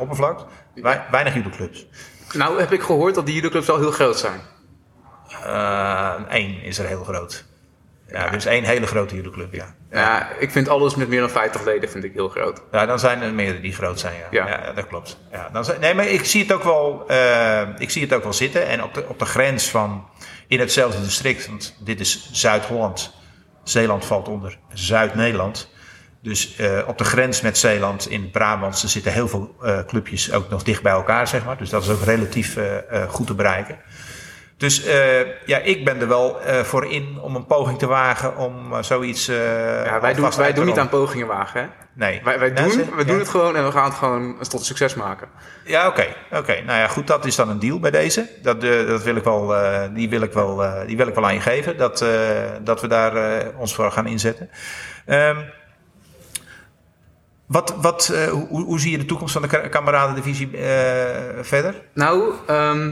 weinig 1.12 1.34
judoclubs. 1.34 1.88
Nou 2.34 2.60
heb 2.60 2.72
ik 2.72 2.82
gehoord 2.82 3.16
dat 3.16 3.26
die 3.26 3.36
judoclubs 3.36 3.68
wel 3.68 3.80
heel 3.80 3.92
groot 3.92 4.20
zijn. 4.20 4.42
Eén 6.30 6.62
is 6.62 6.78
er 6.80 6.88
heel 6.88 7.04
groot. 7.04 7.46
Ja, 8.12 8.32
is 8.32 8.46
één 8.46 8.64
hele 8.64 8.88
grote 8.88 9.16
judoclub, 9.16 9.54
ja. 9.54 9.76
Ja, 9.92 10.30
ik 10.40 10.52
vind 10.52 10.70
alles 10.70 10.96
met 10.96 11.08
meer 11.08 11.20
dan 11.20 11.30
50 11.30 11.64
leden 11.64 11.90
vind 11.90 12.04
ik 12.04 12.14
heel 12.14 12.30
groot. 12.30 12.62
Ja, 12.72 12.86
dan 12.86 13.00
zijn 13.00 13.22
er 13.22 13.34
meerdere 13.34 13.62
die 13.62 13.74
groot 13.74 14.00
zijn, 14.00 14.16
ja. 14.32 14.48
Ja, 14.48 14.72
dat 14.72 14.88
klopt. 14.88 15.18
Ja, 15.32 15.50
dan 15.54 15.66
zijn, 15.66 15.80
nee, 15.80 15.94
maar 15.94 16.08
ik 16.08 16.26
zie 16.26 16.42
het 16.42 16.52
ook 16.52 16.64
wel, 16.64 17.04
eh, 17.08 17.68
ik 17.78 17.90
zie 17.90 18.02
het 18.02 18.14
ook 18.14 18.24
wel 18.24 18.34
zitten. 18.34 18.68
En 18.68 18.84
op 18.84 18.94
de, 18.94 19.06
op 19.08 19.20
de 19.20 19.26
grens 19.26 19.70
van, 19.70 20.10
in 20.48 20.60
hetzelfde 20.60 21.02
district, 21.02 21.48
want 21.48 21.76
dit 21.80 22.00
is 22.00 22.30
Zuid-Holland. 22.32 23.14
Zeeland 23.64 24.06
valt 24.06 24.28
onder 24.28 24.58
Zuid-Nederland. 24.74 25.70
Dus 26.22 26.56
eh, 26.56 26.80
op 26.88 26.98
de 26.98 27.04
grens 27.04 27.42
met 27.42 27.58
Zeeland 27.58 28.10
in 28.10 28.22
het 28.22 28.32
Brabantse 28.32 28.88
zitten 28.88 29.12
heel 29.14 29.28
veel 29.28 29.56
eh, 29.62 29.80
clubjes 29.88 30.32
ook 30.34 30.50
nog 30.50 30.64
dicht 30.64 30.82
bij 30.84 30.92
elkaar, 30.92 31.28
zeg 31.28 31.46
maar. 31.46 31.58
Dus 31.58 31.70
dat 31.70 31.84
is 31.84 31.90
ook 31.90 32.02
relatief 32.04 32.58
eh, 32.58 32.78
eh, 33.04 33.10
goed 33.10 33.28
te 33.28 33.34
bereiken. 33.36 33.78
Dus 34.58 34.84
eh, 34.84 35.20
ja, 35.46 35.58
ik 35.58 35.86
ben 35.86 36.02
er 36.02 36.08
wel 36.08 36.42
eh, 36.42 36.60
voor 36.60 36.86
in 36.92 37.20
om 37.22 37.36
een 37.36 37.46
poging 37.46 37.80
te 37.80 37.86
wagen 37.88 38.38
om 38.38 38.84
zoiets. 38.84 39.26
Ja, 39.26 40.00
wij 40.02 40.14
doen, 40.14 40.30
wij 40.38 40.54
doen 40.54 40.66
niet 40.66 40.78
aan 40.80 40.90
pogingen 40.90 41.28
wagen, 41.28 41.62
hè? 41.62 41.68
Nee. 41.94 42.22
Wij, 42.24 42.40
wij 42.40 42.54
doen, 42.54 42.72
ze- 42.72 42.96
we 42.96 43.06
doen 43.06 43.20
het 43.20 43.30
gewoon 43.30 43.56
en 43.56 43.66
we 43.66 43.72
gaan 43.72 43.84
het 43.84 43.94
gewoon 43.94 44.36
tot 44.40 44.54
een 44.60 44.66
succes 44.66 44.94
maken. 44.96 45.28
Ja, 45.66 45.88
oké. 45.88 46.06
oké. 46.32 46.54
Nou 46.66 46.80
ja, 46.80 46.88
goed, 46.88 47.08
dat 47.08 47.26
is 47.26 47.36
dan 47.36 47.50
een 47.50 47.60
deal 47.60 47.80
bij 47.80 47.92
deze. 47.92 48.30
Dat, 48.42 48.64
eh, 48.64 48.88
dat 48.88 49.04
wil 49.04 49.16
ik 49.16 49.24
wel, 49.24 49.56
eh, 49.56 49.82
die, 49.94 50.10
wil 50.10 50.22
ik 50.22 50.34
wel, 50.34 50.64
eh, 50.64 50.88
die 50.88 50.98
wil 50.98 51.08
ik 51.08 51.16
wel 51.16 51.26
aan 51.26 51.34
je 51.34 51.40
geven. 51.42 51.78
Dat, 51.78 52.02
eh, 52.02 52.10
dat 52.62 52.82
we 52.82 52.88
daar 52.88 53.16
eh, 53.16 53.48
ons 53.60 53.76
voor 53.76 53.92
gaan 53.92 54.08
inzetten. 54.08 54.50
Ehm, 55.06 55.38
wat, 57.52 57.76
wat, 57.82 58.10
eh, 58.10 58.28
hoe, 58.28 58.64
hoe 58.64 58.80
zie 58.80 58.92
je 58.92 58.98
de 58.98 59.06
toekomst 59.06 59.34
van 59.34 59.42
de 59.42 59.48
Ka- 59.48 59.68
kameradendivisie 59.68 60.58
eh 60.58 61.44
verder? 61.44 61.82
Nou, 61.94 62.34
ehm, 62.48 62.92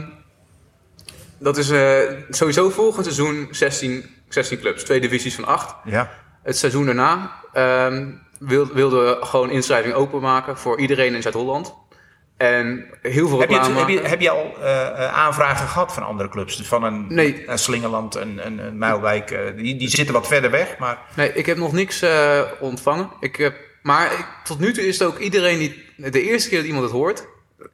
dat 1.38 1.56
is 1.56 1.70
eh, 1.70 1.98
sowieso 2.30 2.70
volgend 2.70 3.04
seizoen 3.04 3.48
16, 3.50 4.04
16 4.28 4.58
clubs. 4.58 4.84
Twee 4.84 5.00
divisies 5.00 5.34
van 5.34 5.44
8. 5.44 5.74
Ja. 5.84 6.10
Het 6.42 6.56
seizoen 6.56 6.86
daarna 6.86 7.30
ehm, 7.52 8.08
wil, 8.38 8.66
wilden 8.66 9.04
we 9.04 9.26
gewoon 9.26 9.50
inschrijving 9.50 9.94
openmaken 9.94 10.58
voor 10.58 10.80
iedereen 10.80 11.14
in 11.14 11.22
Zuid-Holland. 11.22 11.74
En 12.36 12.86
heel 13.02 13.28
veel 13.28 13.40
Heb 13.40 13.50
je, 13.50 13.60
heb, 13.60 13.88
je, 13.88 14.00
heb 14.00 14.20
je 14.20 14.30
al 14.30 14.56
aanvragen 15.12 15.68
gehad 15.68 15.94
van 15.94 16.02
andere 16.02 16.28
clubs? 16.28 16.56
Dus 16.56 16.66
van 16.66 16.82
een, 16.82 17.06
Nee. 17.08 17.48
een 17.48 17.58
Slingerland, 17.58 18.14
een, 18.14 18.46
een, 18.46 18.82
eh, 18.82 19.56
die, 19.56 19.76
die 19.76 19.88
zitten 19.88 20.14
wat 20.14 20.26
verder 20.26 20.50
weg, 20.50 20.78
maar... 20.78 20.98
Nee, 21.16 21.32
ik 21.32 21.46
heb 21.46 21.56
nog 21.56 21.72
niks 21.72 22.04
ontvangen. 22.60 23.10
Ik 23.20 23.36
heb, 23.36 23.54
maar 23.82 24.12
ik, 24.12 24.26
tot 24.44 24.58
nu 24.58 24.72
toe 24.72 24.86
is 24.86 24.98
het 24.98 25.08
ook 25.08 25.18
iedereen 25.18 25.58
die... 25.58 25.84
De 26.10 26.22
eerste 26.22 26.48
keer 26.48 26.58
dat 26.58 26.66
iemand 26.66 26.84
het 26.84 26.94
hoort, 26.94 27.26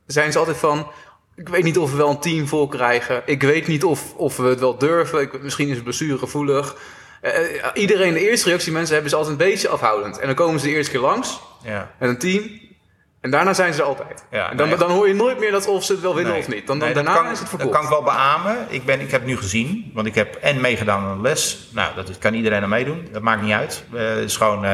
zijn 0.06 0.32
ze 0.32 0.38
altijd 0.38 0.56
van... 0.56 0.90
Ik 1.36 1.48
weet 1.48 1.62
niet 1.64 1.78
of 1.78 1.90
we 1.90 1.96
wel 1.96 2.10
een 2.10 2.20
team 2.20 2.46
vol 2.46 2.68
krijgen. 2.68 3.22
Ik 3.26 3.42
weet 3.42 3.66
niet 3.66 3.84
of, 3.84 4.14
of 4.14 4.36
we 4.36 4.42
het 4.48 4.60
wel 4.60 4.78
durven. 4.78 5.20
Ik, 5.20 5.42
misschien 5.42 5.68
is 5.68 5.74
het 5.74 5.84
blessuregevoelig. 5.84 6.76
Eh, 7.20 7.32
iedereen, 7.74 8.12
de 8.12 8.28
eerste 8.30 8.48
reactie 8.48 8.72
mensen 8.72 8.94
hebben, 8.94 9.12
is 9.12 9.18
altijd 9.18 9.40
een 9.40 9.46
beetje 9.46 9.68
afhoudend. 9.68 10.18
En 10.18 10.26
dan 10.26 10.34
komen 10.34 10.60
ze 10.60 10.66
de 10.66 10.72
eerste 10.72 10.90
keer 10.92 11.00
langs 11.00 11.40
Ja. 11.62 11.90
met 11.98 12.08
een 12.08 12.18
team. 12.18 12.60
En 13.20 13.30
daarna 13.30 13.54
zijn 13.54 13.74
ze 13.74 13.80
er 13.80 13.86
altijd. 13.86 14.24
Ja, 14.30 14.50
en 14.50 14.56
dan, 14.56 14.68
nee. 14.68 14.76
dan 14.76 14.90
hoor 14.90 15.08
je 15.08 15.14
nooit 15.14 15.38
meer 15.38 15.50
dat 15.50 15.66
of 15.66 15.84
ze 15.84 15.92
het 15.92 16.00
wel 16.00 16.14
winnen 16.14 16.32
Nee. 16.32 16.42
of 16.42 16.48
niet. 16.48 16.66
Dan, 16.66 16.78
dan, 16.78 16.86
Nee, 16.88 16.94
dat 16.96 17.04
daarna 17.04 17.20
kan, 17.20 17.30
is 17.32 17.38
het 17.38 17.50
Dat 17.50 17.60
verkocht. 17.60 17.74
kan 17.76 17.84
ik 17.84 17.88
wel 17.90 18.02
beamen. 18.02 18.66
Ik, 18.68 18.84
ben, 18.84 19.00
ik 19.00 19.10
heb 19.10 19.24
nu 19.24 19.36
gezien, 19.36 19.90
want 19.94 20.06
ik 20.06 20.14
heb 20.14 20.34
en 20.34 20.60
meegedaan 20.60 21.02
aan 21.04 21.10
een 21.10 21.20
les. 21.22 21.68
Nou, 21.72 21.94
dat 21.94 22.18
kan 22.18 22.34
iedereen 22.34 22.62
aan 22.62 22.68
meedoen. 22.68 23.08
Dat 23.12 23.22
maakt 23.22 23.42
niet 23.42 23.52
uit. 23.52 23.84
Eh, 23.94 24.08
het 24.08 24.18
is 24.24 24.36
gewoon 24.36 24.64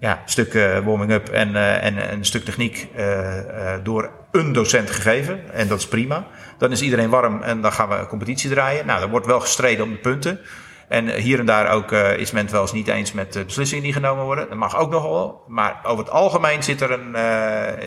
ja, 0.00 0.22
stuk 0.24 0.54
eh, 0.54 0.78
warming-up 0.78 1.28
en, 1.28 1.56
eh, 1.56 1.84
en 1.84 2.12
een 2.12 2.24
stuk 2.24 2.44
techniek 2.44 2.88
eh, 2.94 3.74
door 3.82 4.10
een 4.30 4.52
docent 4.52 4.90
gegeven. 4.90 5.52
En 5.52 5.68
dat 5.68 5.78
is 5.78 5.88
prima. 5.88 6.26
Dan 6.58 6.72
is 6.72 6.82
iedereen 6.82 7.10
warm 7.10 7.42
en 7.42 7.60
dan 7.60 7.72
gaan 7.72 7.88
we 7.88 7.94
een 7.94 8.06
competitie 8.06 8.50
draaien. 8.50 8.86
Nou, 8.86 9.02
er 9.02 9.08
wordt 9.08 9.26
wel 9.26 9.40
gestreden 9.40 9.84
om 9.84 9.90
de 9.90 9.98
punten. 9.98 10.40
En 10.88 11.14
hier 11.14 11.38
en 11.38 11.46
daar 11.46 11.70
ook 11.70 11.92
is 11.92 12.30
men 12.30 12.42
het 12.42 12.52
wel 12.52 12.60
eens 12.60 12.72
niet 12.72 12.88
eens 12.88 13.12
met 13.12 13.32
de 13.32 13.44
beslissingen 13.44 13.84
die 13.84 13.92
genomen 13.92 14.24
worden. 14.24 14.48
Dat 14.48 14.58
mag 14.58 14.78
ook 14.78 14.90
nog 14.90 15.02
wel. 15.02 15.44
Maar 15.48 15.80
over 15.82 16.04
het 16.04 16.12
algemeen 16.12 16.62
zit 16.62 16.80
er 16.80 16.90
een, 16.90 17.14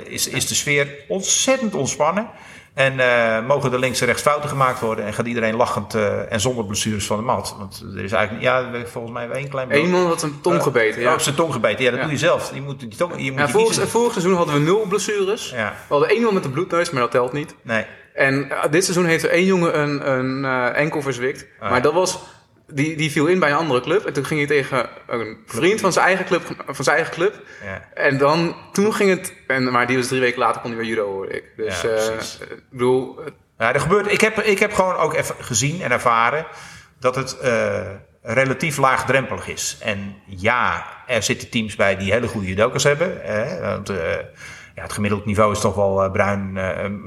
is, 0.05 0.27
is 0.27 0.47
de 0.47 0.55
sfeer 0.55 0.95
ontzettend 1.07 1.75
ontspannen. 1.75 2.29
En 2.73 2.99
eh, 2.99 3.45
mogen 3.47 3.73
er 3.73 3.79
links 3.79 4.01
en 4.01 4.07
rechts 4.07 4.21
fouten 4.21 4.49
gemaakt 4.49 4.79
worden. 4.79 5.05
En 5.05 5.13
gaat 5.13 5.25
iedereen 5.25 5.55
lachend 5.55 5.93
eh, 5.93 6.31
en 6.31 6.39
zonder 6.39 6.65
blessures 6.65 7.05
van 7.05 7.17
de 7.17 7.23
mat. 7.23 7.55
Want 7.57 7.83
er 7.95 8.03
is 8.03 8.11
eigenlijk, 8.11 8.43
ja, 8.43 8.71
volgens 8.85 9.13
mij 9.13 9.29
één 9.29 9.49
klein 9.49 9.75
Eén 9.75 9.89
man 9.89 10.05
had 10.05 10.21
een 10.21 10.41
tong 10.41 10.63
gebeten, 10.63 11.01
ja. 11.01 11.07
Oh, 11.07 11.13
op 11.13 11.21
zijn 11.21 11.35
tong 11.35 11.53
gebeten. 11.53 11.83
Ja, 11.83 11.89
dat 11.89 11.99
Ja. 11.99 12.05
doe 12.05 12.13
je 12.13 12.19
zelf. 12.19 12.51
Je 12.53 12.61
moet 12.61 12.79
die 12.79 12.95
tong, 12.95 13.13
je 13.17 13.31
moet 13.31 13.39
Ja, 13.39 13.45
je 13.45 13.87
vorig, 13.87 14.11
seizoen 14.11 14.35
hadden 14.35 14.55
we 14.55 14.61
nul 14.61 14.85
blessures. 14.87 15.49
Ja. 15.49 15.69
We 15.69 15.93
hadden 15.93 16.09
één 16.09 16.21
man 16.21 16.33
met 16.33 16.45
een 16.45 16.51
bloedneus, 16.51 16.89
maar 16.89 17.01
dat 17.01 17.11
telt 17.11 17.33
niet. 17.33 17.55
Nee. 17.61 17.85
En 18.13 18.49
eh, 18.51 18.71
dit 18.71 18.83
seizoen 18.83 19.05
heeft 19.05 19.23
er 19.23 19.29
één 19.29 19.45
jongen 19.45 19.79
een, 19.79 20.11
een 20.11 20.45
eh, 20.45 20.79
enkel 20.81 21.01
verzwikt. 21.01 21.45
Ah, 21.59 21.69
maar 21.69 21.81
dat 21.81 21.93
was, 21.93 22.19
die, 22.73 22.97
die 22.97 23.11
viel 23.11 23.25
in 23.25 23.39
bij 23.39 23.49
een 23.49 23.57
andere 23.57 23.81
club. 23.81 24.05
En 24.05 24.13
toen 24.13 24.25
ging 24.25 24.39
hij 24.39 24.49
tegen 24.49 24.89
een 25.07 25.37
vriend 25.45 25.79
van 25.79 25.93
zijn 25.93 26.05
eigen 26.05 26.25
club. 26.25 26.41
Van 26.67 26.83
zijn 26.83 26.95
eigen 26.95 27.13
club. 27.13 27.41
Ja. 27.63 27.87
En 27.93 28.17
dan, 28.17 28.55
toen 28.71 28.93
ging 28.93 29.09
het... 29.09 29.33
En, 29.47 29.71
maar 29.71 29.87
die 29.87 29.97
was 29.97 30.07
drie 30.07 30.19
weken 30.19 30.39
later, 30.39 30.61
kon 30.61 30.69
hij 30.69 30.79
weer 30.79 30.89
judo, 30.89 31.05
hoorde 31.05 31.35
ik. 31.35 31.43
Dus 31.55 31.81
Ja, 31.81 31.89
eh, 31.89 32.13
ik 32.49 32.63
bedoel... 32.69 33.19
Ja, 33.57 33.73
er 33.73 33.79
gebeurt, 33.79 34.11
ik, 34.11 34.21
heb, 34.21 34.39
ik 34.39 34.59
heb 34.59 34.73
gewoon 34.73 34.95
ook 34.95 35.13
even 35.13 35.35
gezien 35.39 35.81
en 35.81 35.91
ervaren 35.91 36.45
dat 36.99 37.15
het 37.15 37.37
eh, 37.37 37.81
relatief 38.21 38.77
laagdrempelig 38.77 39.47
is. 39.47 39.77
En 39.79 40.15
ja, 40.25 40.85
er 41.07 41.23
zitten 41.23 41.49
teams 41.49 41.75
bij 41.75 41.97
die 41.97 42.11
hele 42.11 42.27
goede 42.27 42.47
judokas 42.47 42.83
hebben. 42.83 43.17
Hè, 43.21 43.59
want, 43.59 43.89
eh, 43.89 43.97
ja, 44.75 44.81
het 44.81 44.93
gemiddeld 44.93 45.25
niveau 45.25 45.51
is 45.51 45.59
toch 45.59 45.75
wel 45.75 46.11
bruin, 46.11 46.59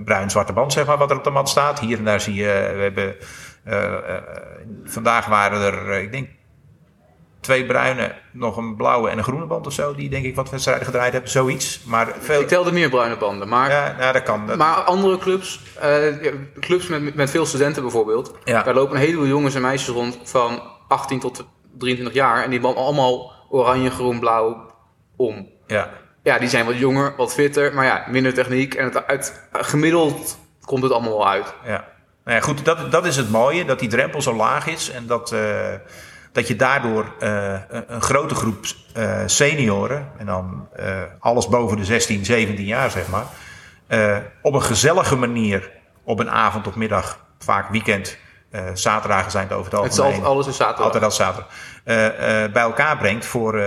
bruin-zwarte 0.05 0.53
band, 0.53 0.73
zeg 0.73 0.87
maar, 0.87 0.99
wat 0.99 1.11
er 1.11 1.17
op 1.17 1.25
de 1.25 1.31
mat 1.31 1.49
staat. 1.49 1.81
Hier 1.81 1.99
en 1.99 2.05
daar 2.05 2.21
zie 2.21 2.35
je, 2.35 2.73
we 2.75 2.83
hebben, 2.83 3.17
vandaag 4.85 5.27
waren 5.27 5.61
er, 5.61 5.91
eh, 5.91 6.03
ik 6.03 6.13
denk, 6.13 6.29
twee 7.41 7.67
bruine, 7.67 8.15
nog 8.33 8.57
een 8.57 8.77
blauwe 8.77 9.11
en 9.11 9.19
een 9.19 9.25
groene 9.25 9.47
band 9.47 9.67
of 9.67 9.73
zo. 9.73 9.95
Die 9.95 10.09
denk 10.11 10.25
ik 10.25 10.35
wat 10.35 10.51
wedstrijden 10.51 10.85
gedraaid 10.85 11.13
hebben, 11.13 11.31
zoiets. 11.31 11.85
Maar 11.85 12.13
veel... 12.19 12.41
Ik 12.41 12.49
telde 12.49 12.73
meer 12.73 12.89
bruine 12.89 13.17
banden, 13.17 13.49
maar... 13.49 13.71
Ja, 13.71 13.95
nou, 13.99 14.13
dat 14.13 14.23
kan. 14.23 14.47
Dat- 14.47 14.57
Maar 14.59 14.75
andere 14.75 15.19
clubs, 15.19 15.61
eh, 15.81 16.23
ja, 16.23 16.31
clubs 16.61 16.87
met, 16.87 17.15
met 17.15 17.31
veel 17.31 17.47
studenten 17.47 17.83
bijvoorbeeld, 17.83 18.35
Ja. 18.45 18.63
daar 18.63 18.75
lopen 18.75 18.95
een 18.97 19.03
heleboel 19.03 19.27
jongens 19.27 19.55
en 19.55 19.63
meisjes 19.63 19.95
rond 19.95 20.19
van 20.23 20.63
18 20.89 21.21
tot 21.21 21.47
23 21.79 22.15
jaar. 22.15 22.43
En 22.45 22.51
die 22.51 22.61
hebben 22.61 22.83
allemaal 22.83 23.33
oranje, 23.51 23.91
groen, 23.91 24.19
blauw 24.21 24.71
om. 25.17 25.49
Ja. 25.67 25.91
Ja, 26.23 26.39
die 26.39 26.49
zijn 26.49 26.67
wat 26.67 26.79
jonger, 26.79 27.15
wat 27.17 27.35
fitter, 27.35 27.75
maar 27.75 27.85
ja, 27.85 28.05
minder 28.11 28.35
techniek. 28.35 28.75
En 28.75 28.85
het, 28.85 29.07
uit, 29.07 29.49
gemiddeld 29.53 30.39
komt 30.65 30.83
het 30.83 30.93
allemaal 30.93 31.11
wel 31.19 31.29
uit. 31.29 31.55
Ja, 31.67 31.89
nou 32.25 32.37
ja, 32.37 32.45
goed, 32.45 32.65
dat, 32.65 32.93
dat 32.93 33.07
is 33.07 33.17
het 33.17 33.31
mooie, 33.31 33.65
dat 33.65 33.79
die 33.79 33.89
drempel 33.89 34.23
zo 34.23 34.35
laag 34.35 34.67
is 34.67 34.91
en 34.91 35.07
dat, 35.07 35.33
eh, 35.33 35.41
dat 36.33 36.49
je 36.49 36.57
daardoor 36.57 37.15
eh, 37.19 37.55
een, 37.69 38.03
grote 38.03 38.35
groep 38.35 38.65
eh, 38.93 39.21
senioren, 39.27 40.13
en 40.19 40.27
dan 40.27 40.69
alles 41.19 41.49
boven 41.49 41.77
de 41.77 41.85
16, 41.85 42.25
17 42.25 42.65
jaar 42.65 42.91
zeg 42.91 43.09
maar, 43.09 43.27
op 44.43 44.55
een 44.55 44.63
gezellige 44.63 45.17
manier 45.17 45.71
op 46.05 46.19
een 46.19 46.31
avond 46.31 46.67
of 46.67 46.75
middag, 46.75 47.19
vaak 47.39 47.69
weekend, 47.69 48.17
zaterdagen 48.75 49.31
zijn 49.31 49.45
het 49.49 49.57
over 49.57 49.73
het 49.73 49.83
Het 49.83 49.93
is 49.93 49.99
algemeen. 49.99 50.19
altijd, 50.19 50.35
alles 50.35 50.47
is 50.47 50.57
zaterdag. 50.57 50.85
Altijd 50.85 51.05
als 51.05 51.17
zaterdag. 51.17 51.53
bij 52.53 52.63
elkaar 52.63 52.97
brengt 52.97 53.27
voor 53.27 53.63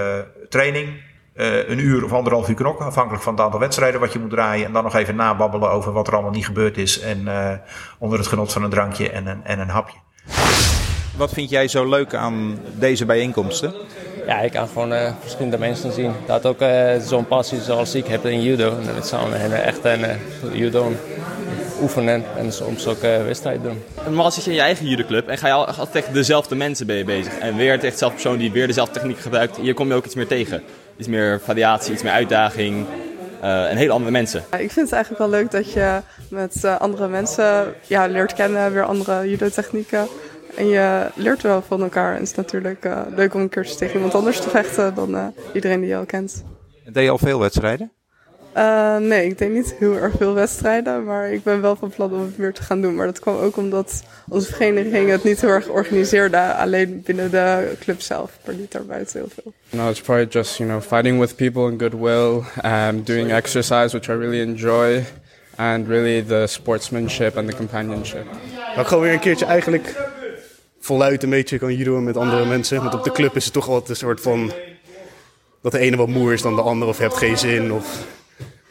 training. 0.49 1.01
Eh, 1.37 1.69
een 1.69 1.79
uur 1.79 2.03
of 2.03 2.13
anderhalf 2.13 2.49
uur 2.49 2.55
knokken, 2.55 2.85
afhankelijk 2.85 3.23
van 3.23 3.33
het 3.33 3.41
aantal 3.41 3.59
wedstrijden 3.59 3.99
wat 3.99 4.13
je 4.13 4.19
moet 4.19 4.29
draaien. 4.29 4.65
En 4.65 4.73
dan 4.73 4.83
nog 4.83 4.95
even 4.95 5.15
nababbelen 5.15 5.69
over 5.71 5.91
wat 5.91 6.07
er 6.07 6.13
allemaal 6.13 6.31
niet 6.31 6.45
gebeurd 6.45 6.77
is. 6.77 6.99
En 6.99 7.27
eh, 7.27 7.51
onder 7.99 8.17
het 8.19 8.27
genot 8.27 8.51
van 8.53 8.63
een 8.63 8.69
drankje 8.69 9.09
en 9.09 9.27
een, 9.27 9.39
en 9.43 9.59
een 9.59 9.69
hapje. 9.69 9.97
Wat 11.17 11.33
vind 11.33 11.49
jij 11.49 11.67
zo 11.67 11.89
leuk 11.89 12.13
aan 12.13 12.59
deze 12.75 13.05
bijeenkomsten? 13.05 13.73
Ja, 14.27 14.39
ik 14.39 14.51
kan 14.51 14.67
gewoon 14.67 14.93
eh, 14.93 15.11
verschillende 15.19 15.57
mensen 15.57 15.91
zien. 15.91 16.11
Dat 16.25 16.45
ook 16.45 16.59
eh, 16.59 16.95
zo'n 16.99 17.27
passie 17.27 17.61
zoals 17.61 17.95
ik 17.95 18.07
heb 18.07 18.25
in 18.25 18.41
judo. 18.41 18.69
En 18.87 18.95
dat 18.95 19.07
zou 19.07 19.31
een, 19.33 19.51
echt 19.51 19.83
een 19.85 20.03
eh, 20.03 20.15
judo 20.51 20.91
oefenen 21.81 22.23
en 22.37 22.51
soms 22.51 22.87
ook 22.87 22.97
eh 23.01 23.23
wedstrijden 23.23 23.63
doen. 23.63 23.83
Normaal 24.05 24.31
zit 24.31 24.43
je 24.43 24.49
in 24.49 24.55
je 24.55 24.61
eigen 24.61 24.85
judoclub 24.87 25.27
en 25.27 25.37
ga 25.37 25.47
je 25.47 25.53
al- 25.53 25.65
altijd 25.65 25.91
tegen 25.91 26.13
dezelfde 26.13 26.55
mensen 26.55 26.87
ben 26.87 26.95
je 26.95 27.03
bezig. 27.03 27.37
En 27.37 27.55
weer 27.55 27.73
tegen 27.73 27.89
dezelfde 27.91 28.15
persoon 28.21 28.37
die 28.37 28.51
weer 28.51 28.67
dezelfde 28.67 28.93
techniek 28.93 29.19
gebruikt. 29.19 29.57
Hier 29.57 29.73
kom 29.73 29.87
je 29.87 29.93
ook 29.93 30.05
iets 30.05 30.15
meer 30.15 30.27
tegen. 30.27 30.63
Iets 30.97 31.07
meer 31.07 31.39
variatie, 31.39 31.93
iets 31.93 32.03
meer 32.03 32.11
uitdaging. 32.11 32.85
eh, 33.41 33.69
en 33.71 33.77
hele 33.77 33.91
andere 33.91 34.11
mensen. 34.11 34.43
Ja, 34.51 34.57
Ik 34.57 34.71
vind 34.71 34.85
het 34.85 34.95
eigenlijk 34.95 35.23
wel 35.31 35.39
leuk 35.39 35.51
dat 35.51 35.71
je 35.73 36.01
met 36.29 36.63
eh, 36.63 36.79
andere 36.79 37.07
mensen 37.07 37.73
ja, 37.87 38.05
leert 38.07 38.33
kennen, 38.33 38.73
weer 38.73 38.85
andere 38.85 39.29
judo-technieken. 39.29 40.07
En 40.55 40.67
je 40.67 41.07
leert 41.15 41.41
wel 41.41 41.61
van 41.61 41.81
elkaar. 41.81 42.13
En 42.13 42.19
het 42.19 42.29
is 42.29 42.35
natuurlijk 42.35 42.85
eh, 42.85 43.01
leuk 43.15 43.33
om 43.33 43.41
een 43.41 43.49
keertje 43.49 43.75
tegen 43.75 43.95
iemand 43.95 44.15
anders 44.15 44.39
te 44.39 44.49
vechten 44.49 44.95
dan 44.95 45.15
eh, 45.15 45.25
iedereen 45.53 45.79
die 45.79 45.89
je 45.89 45.95
al 45.95 46.05
kent. 46.05 46.43
Deed 46.85 47.03
je 47.03 47.09
al 47.09 47.17
veel 47.17 47.39
wedstrijden? 47.39 47.91
Eh, 48.57 48.97
nee, 48.97 49.25
ik 49.25 49.37
deed 49.37 49.51
niet 49.51 49.75
heel 49.79 49.97
erg 49.97 50.13
veel 50.17 50.33
wedstrijden, 50.33 51.03
maar 51.03 51.31
ik 51.31 51.43
ben 51.43 51.61
wel 51.61 51.75
van 51.75 51.89
plan 51.89 52.13
om 52.13 52.21
het 52.21 52.37
meer 52.37 52.53
te 52.53 52.63
gaan 52.63 52.81
doen. 52.81 52.95
Maar 52.95 53.05
dat 53.05 53.19
kwam 53.19 53.35
ook 53.35 53.57
omdat 53.57 54.03
onze 54.29 54.53
vereniging 54.53 55.09
het 55.09 55.23
niet 55.23 55.41
heel 55.41 55.49
erg 55.49 55.67
organiseerde, 55.67 56.53
alleen 56.53 57.01
binnen 57.05 57.31
de 57.31 57.75
club 57.79 58.01
zelf, 58.01 58.31
maar 58.45 58.55
niet 58.55 58.71
daarbuiten 58.71 59.19
heel 59.19 59.29
veel. 59.33 59.53
No, 59.69 59.89
it's 59.89 60.01
probably 60.01 60.27
just 60.29 60.57
you 60.57 60.69
know 60.69 60.81
fighting 60.81 61.19
with 61.19 61.35
people 61.35 61.71
in 61.71 61.79
goodwill, 61.79 62.43
um, 62.65 63.03
doing 63.03 63.31
exercise 63.31 63.97
which 63.97 64.07
I 64.07 64.13
really 64.13 64.41
enjoy, 64.41 65.03
and 65.55 65.87
really 65.87 66.23
the 66.23 66.43
sportsmanship 66.47 67.37
and 67.37 67.49
the 67.49 67.55
companionship. 67.55 68.25
Dat 68.75 68.83
ik 68.83 68.87
gewoon 68.87 69.03
weer 69.03 69.13
een 69.13 69.19
keertje 69.19 69.45
eigenlijk 69.45 69.95
voluit 70.79 71.23
een 71.23 71.29
beetje 71.29 71.57
kan 71.57 71.73
judoën 71.75 72.03
met 72.03 72.17
andere 72.17 72.45
mensen. 72.45 72.81
Want 72.81 72.93
op 72.93 73.03
de 73.03 73.11
club 73.11 73.35
is 73.35 73.43
het 73.43 73.53
toch 73.53 73.65
wel 73.65 73.83
een 73.87 73.95
soort 73.95 74.21
van... 74.21 74.51
dat 75.61 75.71
de 75.71 75.79
ene 75.79 75.97
wat 75.97 76.07
moer 76.07 76.33
is 76.33 76.41
dan 76.41 76.55
de 76.55 76.61
ander 76.61 76.87
of 76.87 76.97
je 76.97 77.03
hebt 77.03 77.17
geen 77.17 77.37
zin 77.37 77.73
of... 77.73 78.15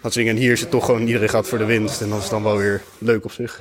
Dat 0.06 0.14
soort 0.14 0.26
dingen. 0.26 0.40
En 0.40 0.46
hier 0.46 0.56
is 0.56 0.60
het 0.60 0.70
toch 0.70 0.84
gewoon 0.84 1.00
iedereen 1.06 1.28
gaat 1.28 1.48
voor 1.48 1.58
de 1.58 1.64
winst. 1.64 2.00
En 2.00 2.08
dat 2.08 2.18
is 2.18 2.28
dan 2.28 2.42
wel 2.42 2.56
weer 2.56 2.82
leuk 2.98 3.24
op 3.24 3.32
zich. 3.32 3.60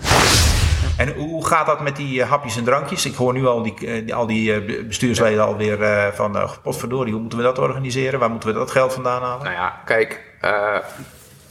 En 0.97 1.13
hoe 1.13 1.45
gaat 1.47 1.65
dat 1.65 1.81
met 1.81 1.95
die 1.95 2.21
eh, 2.21 2.29
hapjes 2.29 2.58
en 2.58 2.63
drankjes? 2.63 3.05
Ik 3.05 3.15
hoor 3.15 3.34
nu 3.34 3.45
al 3.45 3.63
die, 3.63 3.73
eh, 3.88 4.03
die- 4.05 4.15
al 4.15 4.25
die 4.27 4.53
eh, 4.53 4.86
bestuursleden 4.88 5.43
alweer 5.45 5.81
eh 5.84 6.12
van... 6.13 6.38
eh 6.38 6.51
potverdorie, 6.63 7.12
hoe 7.12 7.21
moeten 7.21 7.39
we 7.39 7.43
dat 7.45 7.60
organiseren? 7.60 8.19
Waar 8.19 8.29
moeten 8.29 8.49
we 8.49 8.55
dat 8.55 8.71
geld 8.71 8.93
vandaan 8.93 9.21
halen? 9.21 9.43
Nou 9.43 9.55
ja, 9.55 9.81
kijk, 9.86 10.23
eh, 10.41 10.77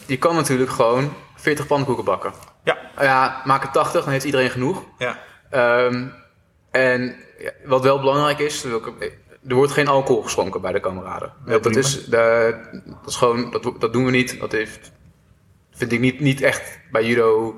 je 0.06 0.16
kan 0.18 0.34
natuurlijk 0.34 0.70
gewoon 0.70 1.12
40 1.36 1.66
pannenkoeken 1.66 2.04
bakken. 2.04 2.32
Ja. 2.64 2.76
Ja, 3.00 3.40
maak 3.44 3.62
het 3.62 3.72
80, 3.72 4.02
dan 4.04 4.12
heeft 4.12 4.24
iedereen 4.24 4.50
genoeg. 4.50 4.82
Ja. 4.98 5.18
Ehm, 5.50 6.04
en 6.70 7.16
wat 7.64 7.82
wel 7.82 8.00
belangrijk 8.00 8.38
is, 8.38 8.62
dat 8.62 8.70
wil 8.70 8.94
ik- 8.98 9.18
er 9.48 9.54
wordt 9.54 9.72
geen 9.72 9.88
alcohol 9.88 10.22
geschonken 10.22 10.60
bij 10.60 10.72
de 10.72 10.80
kameraden. 10.80 11.32
Dat, 11.46 11.76
is, 11.76 12.04
de, 12.04 12.56
dat 12.84 13.08
is 13.08 13.16
gewoon, 13.16 13.50
dat, 13.50 13.72
dat 13.78 13.92
doen 13.92 14.04
we 14.04 14.10
niet. 14.10 14.40
Dat 14.40 14.52
heeft, 14.52 14.92
vind 15.70 15.92
ik 15.92 16.00
niet, 16.00 16.20
niet 16.20 16.40
echt 16.40 16.78
bij 16.90 17.04
judo 17.04 17.54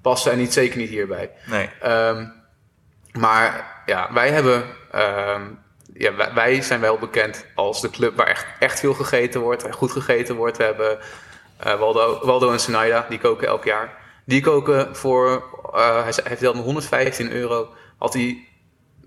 passen 0.00 0.32
en 0.32 0.38
niet, 0.38 0.52
zeker 0.52 0.78
niet 0.78 0.88
hierbij. 0.88 1.30
Nee. 1.46 1.70
Ehm, 1.80 2.26
maar 3.12 3.74
ja, 3.86 4.12
wij 4.12 4.30
hebben. 4.30 4.64
ehm, 4.90 5.42
ja, 5.94 6.14
wij, 6.14 6.34
wij 6.34 6.62
zijn 6.62 6.80
wel 6.80 6.98
bekend 6.98 7.46
als 7.54 7.80
de 7.80 7.90
club 7.90 8.16
waar 8.16 8.26
echt, 8.26 8.46
echt 8.58 8.80
veel 8.80 8.94
gegeten 8.94 9.40
wordt, 9.40 9.64
en 9.64 9.72
goed 9.72 9.92
gegeten 9.92 10.36
wordt. 10.36 10.56
We 10.56 10.64
hebben 10.64 10.98
eh, 11.56 11.78
Waldo, 11.78 12.20
Waldo 12.22 12.52
en 12.52 12.60
Senaida, 12.60 13.06
die 13.08 13.18
koken 13.18 13.48
elk 13.48 13.64
jaar. 13.64 13.96
Die 14.24 14.40
koken 14.40 14.96
voor, 14.96 15.44
eh, 15.74 16.02
hij, 16.02 16.12
hij 16.22 16.36
vertelde 16.36 16.58
me 16.58 16.64
115 16.64 17.32
euro. 17.32 17.68
Had 17.98 18.12
hij 18.12 18.48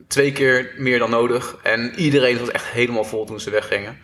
twee 0.10 0.32
keer 0.32 0.74
meer 0.78 1.00
dan 1.00 1.10
nodig. 1.10 1.56
En 1.64 1.94
iedereen 1.96 2.40
was 2.40 2.52
echt 2.52 2.66
helemaal 2.66 3.04
vol 3.06 3.26
toen 3.26 3.40
ze 3.40 3.50
weggingen. 3.50 3.98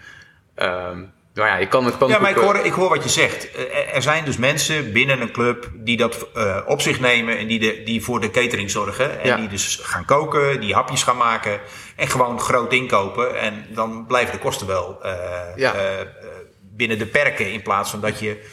Ehm 0.55 0.99
maar 1.35 1.47
ja, 1.47 1.57
je 1.57 1.67
kan 1.67 1.85
het 1.85 1.97
kan 1.97 2.07
Ja, 2.09 2.19
maar 2.19 2.29
ik 2.29 2.35
hoor, 2.35 2.55
ik 2.55 2.71
hoor 2.71 2.89
wat 2.89 3.03
je 3.03 3.09
zegt. 3.09 3.51
Eh, 3.51 3.95
Er 3.95 4.01
zijn 4.01 4.25
dus 4.25 4.37
mensen 4.37 4.91
binnen 4.93 5.21
een 5.21 5.31
club 5.31 5.69
die 5.73 5.97
dat 5.97 6.27
eh, 6.35 6.57
op 6.65 6.81
zich 6.81 6.99
nemen 6.99 7.37
en 7.37 7.47
die, 7.47 7.59
de, 7.59 7.81
die 7.85 8.03
voor 8.03 8.19
de 8.21 8.31
catering 8.31 8.71
zorgen. 8.71 9.19
En 9.21 9.27
Ja. 9.27 9.35
die 9.35 9.47
dus 9.47 9.79
gaan 9.81 10.05
koken, 10.05 10.59
die 10.59 10.73
hapjes 10.73 11.03
gaan 11.03 11.17
maken 11.17 11.59
en 11.95 12.07
gewoon 12.07 12.39
groot 12.39 12.73
inkopen. 12.73 13.39
En 13.39 13.65
dan 13.69 14.05
blijven 14.07 14.33
de 14.33 14.39
kosten 14.39 14.67
wel 14.67 14.99
eh, 15.03 15.11
Ja. 15.55 15.73
eh, 15.73 16.01
eh, 16.01 16.07
binnen 16.61 16.97
de 16.97 17.05
perken 17.07 17.51
in 17.51 17.61
plaats 17.61 17.89
van 17.89 17.99
dat 18.01 18.19
je 18.19 18.43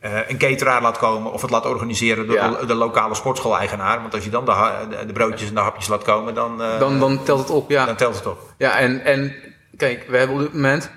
eh, 0.00 0.28
een 0.28 0.38
cateraar 0.38 0.82
laat 0.82 0.98
komen 0.98 1.32
of 1.32 1.42
het 1.42 1.50
laat 1.50 1.66
organiseren 1.66 2.26
door 2.26 2.36
Ja. 2.36 2.48
de, 2.50 2.66
de 2.66 2.74
lokale 2.74 3.14
sportschool-eigenaar. 3.14 4.00
Want 4.00 4.14
als 4.14 4.24
je 4.24 4.30
dan 4.30 4.44
de, 4.44 4.86
de- 5.06 5.12
broodjes 5.12 5.48
en 5.48 5.54
de 5.54 5.60
hapjes 5.60 5.88
laat 5.88 6.02
komen, 6.02 6.34
dan, 6.34 6.62
eh, 6.62 6.78
dan, 6.78 6.98
dan 6.98 7.22
telt 7.24 7.38
het 7.38 7.50
op, 7.50 7.70
ja. 7.70 7.84
dan 7.86 7.96
telt 7.96 8.14
het 8.14 8.26
op. 8.26 8.54
Ja, 8.58 8.78
en, 8.78 9.04
en 9.04 9.34
kijk, 9.76 10.04
we 10.08 10.16
hebben 10.16 10.36
op 10.36 10.42
dit 10.42 10.52
moment 10.52 10.90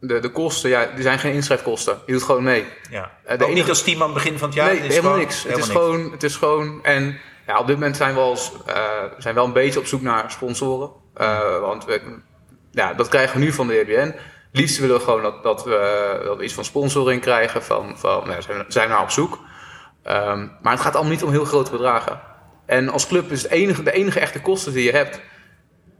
de, 0.00 0.18
de 0.18 0.30
kosten, 0.30 0.70
ja, 0.70 0.86
die 0.94 1.02
zijn 1.02 1.18
geen 1.18 1.32
inschrijfkosten. 1.34 1.98
Je 2.06 2.12
doet 2.12 2.22
gewoon 2.22 2.42
mee. 2.42 2.64
Ja. 2.90 3.10
Eh, 3.24 3.28
de 3.38 3.44
Ook 3.44 3.48
niet 3.48 3.48
enige- 3.56 3.68
als 3.70 3.82
team 3.82 3.98
aan 4.00 4.04
het 4.04 4.14
begin 4.14 4.38
van 4.38 4.48
het 4.48 4.56
jaar? 4.56 4.66
nee, 4.66 4.76
Het 4.76 4.84
is 4.84 4.94
helemaal 4.94 5.12
gewoon- 5.12 5.26
niks. 5.28 5.42
Het 5.42 5.52
is, 5.58 5.66
niks. 5.66 5.70
gewoon, 5.78 6.10
het 6.10 6.22
is 6.22 6.36
gewoon. 6.36 6.84
En 6.84 7.18
ja, 7.46 7.58
op 7.58 7.66
dit 7.66 7.76
moment 7.76 7.96
zijn 7.96 8.14
we, 8.14 8.20
als, 8.20 8.52
zijn 9.18 9.34
wel 9.34 9.44
een 9.44 9.52
beetje 9.52 9.78
op 9.78 9.86
zoek 9.86 10.02
naar 10.02 10.30
sponsoren. 10.30 10.90
Want 11.60 11.84
we, 11.84 12.00
ja, 12.72 12.94
dat 12.94 13.08
krijgen 13.08 13.38
we 13.38 13.44
nu 13.44 13.52
van 13.52 13.66
de 13.66 13.78
EBN. 13.78 14.14
Liefst 14.52 14.78
willen 14.78 14.96
we 14.96 15.02
gewoon 15.02 15.22
dat, 15.22 15.42
dat, 15.42 15.64
we, 15.64 16.20
dat 16.24 16.36
we 16.36 16.44
iets 16.44 16.54
van 16.54 16.64
sponsoring 16.64 17.20
krijgen. 17.20 17.62
Van, 17.62 17.98
van, 17.98 18.28
nou, 18.28 18.42
zijn, 18.42 18.58
we, 18.58 18.64
zijn 18.68 18.88
we 18.88 18.94
naar 18.94 19.02
op 19.02 19.10
zoek. 19.10 19.38
Ehm, 20.02 20.46
maar 20.62 20.72
het 20.72 20.82
gaat 20.82 20.94
allemaal 20.94 21.12
niet 21.12 21.22
om 21.22 21.30
heel 21.30 21.44
grote 21.44 21.70
bedragen. 21.70 22.20
En 22.66 22.88
als 22.88 23.06
club 23.06 23.30
is 23.30 23.42
het 23.42 23.50
enige, 23.50 23.82
de 23.82 23.92
enige 23.92 24.20
echte 24.20 24.40
kosten 24.40 24.72
die 24.72 24.84
je 24.84 24.92
hebt, 24.92 25.20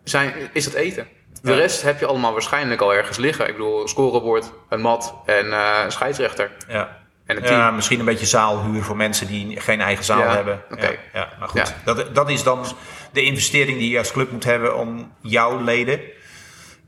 zijn, 0.04 0.32
is 0.52 0.64
het 0.64 0.74
eten. 0.74 1.08
De 1.42 1.50
Ja. 1.50 1.56
rest 1.56 1.82
heb 1.82 2.00
je 2.00 2.06
allemaal 2.06 2.32
waarschijnlijk 2.32 2.80
al 2.80 2.94
ergens 2.94 3.16
liggen. 3.16 3.46
Ik 3.46 3.52
bedoel, 3.52 3.88
scorebord, 3.88 4.52
een 4.68 4.80
mat 4.80 5.14
en 5.26 5.52
eh, 5.52 5.80
een 5.84 5.92
scheidsrechter. 5.92 6.50
Ja. 6.68 6.98
En 7.26 7.36
een 7.36 7.42
team. 7.42 7.58
Ja, 7.58 7.70
misschien 7.70 7.98
een 7.98 8.04
beetje 8.04 8.26
zaalhuur 8.26 8.82
voor 8.82 8.96
mensen 8.96 9.26
die 9.26 9.60
geen 9.60 9.80
eigen 9.80 10.04
zaal 10.04 10.18
Ja, 10.18 10.34
hebben. 10.34 10.62
Ja, 10.78 10.90
ja, 11.12 11.28
maar 11.38 11.48
goed, 11.48 11.74
dat, 11.84 12.14
dat 12.14 12.30
is 12.30 12.42
dan 12.42 12.64
de 13.12 13.22
investering 13.22 13.78
die 13.78 13.90
je 13.90 13.98
als 13.98 14.12
club 14.12 14.30
moet 14.30 14.44
hebben 14.44 14.76
om 14.76 15.12
jouw 15.20 15.60
leden. 15.60 16.00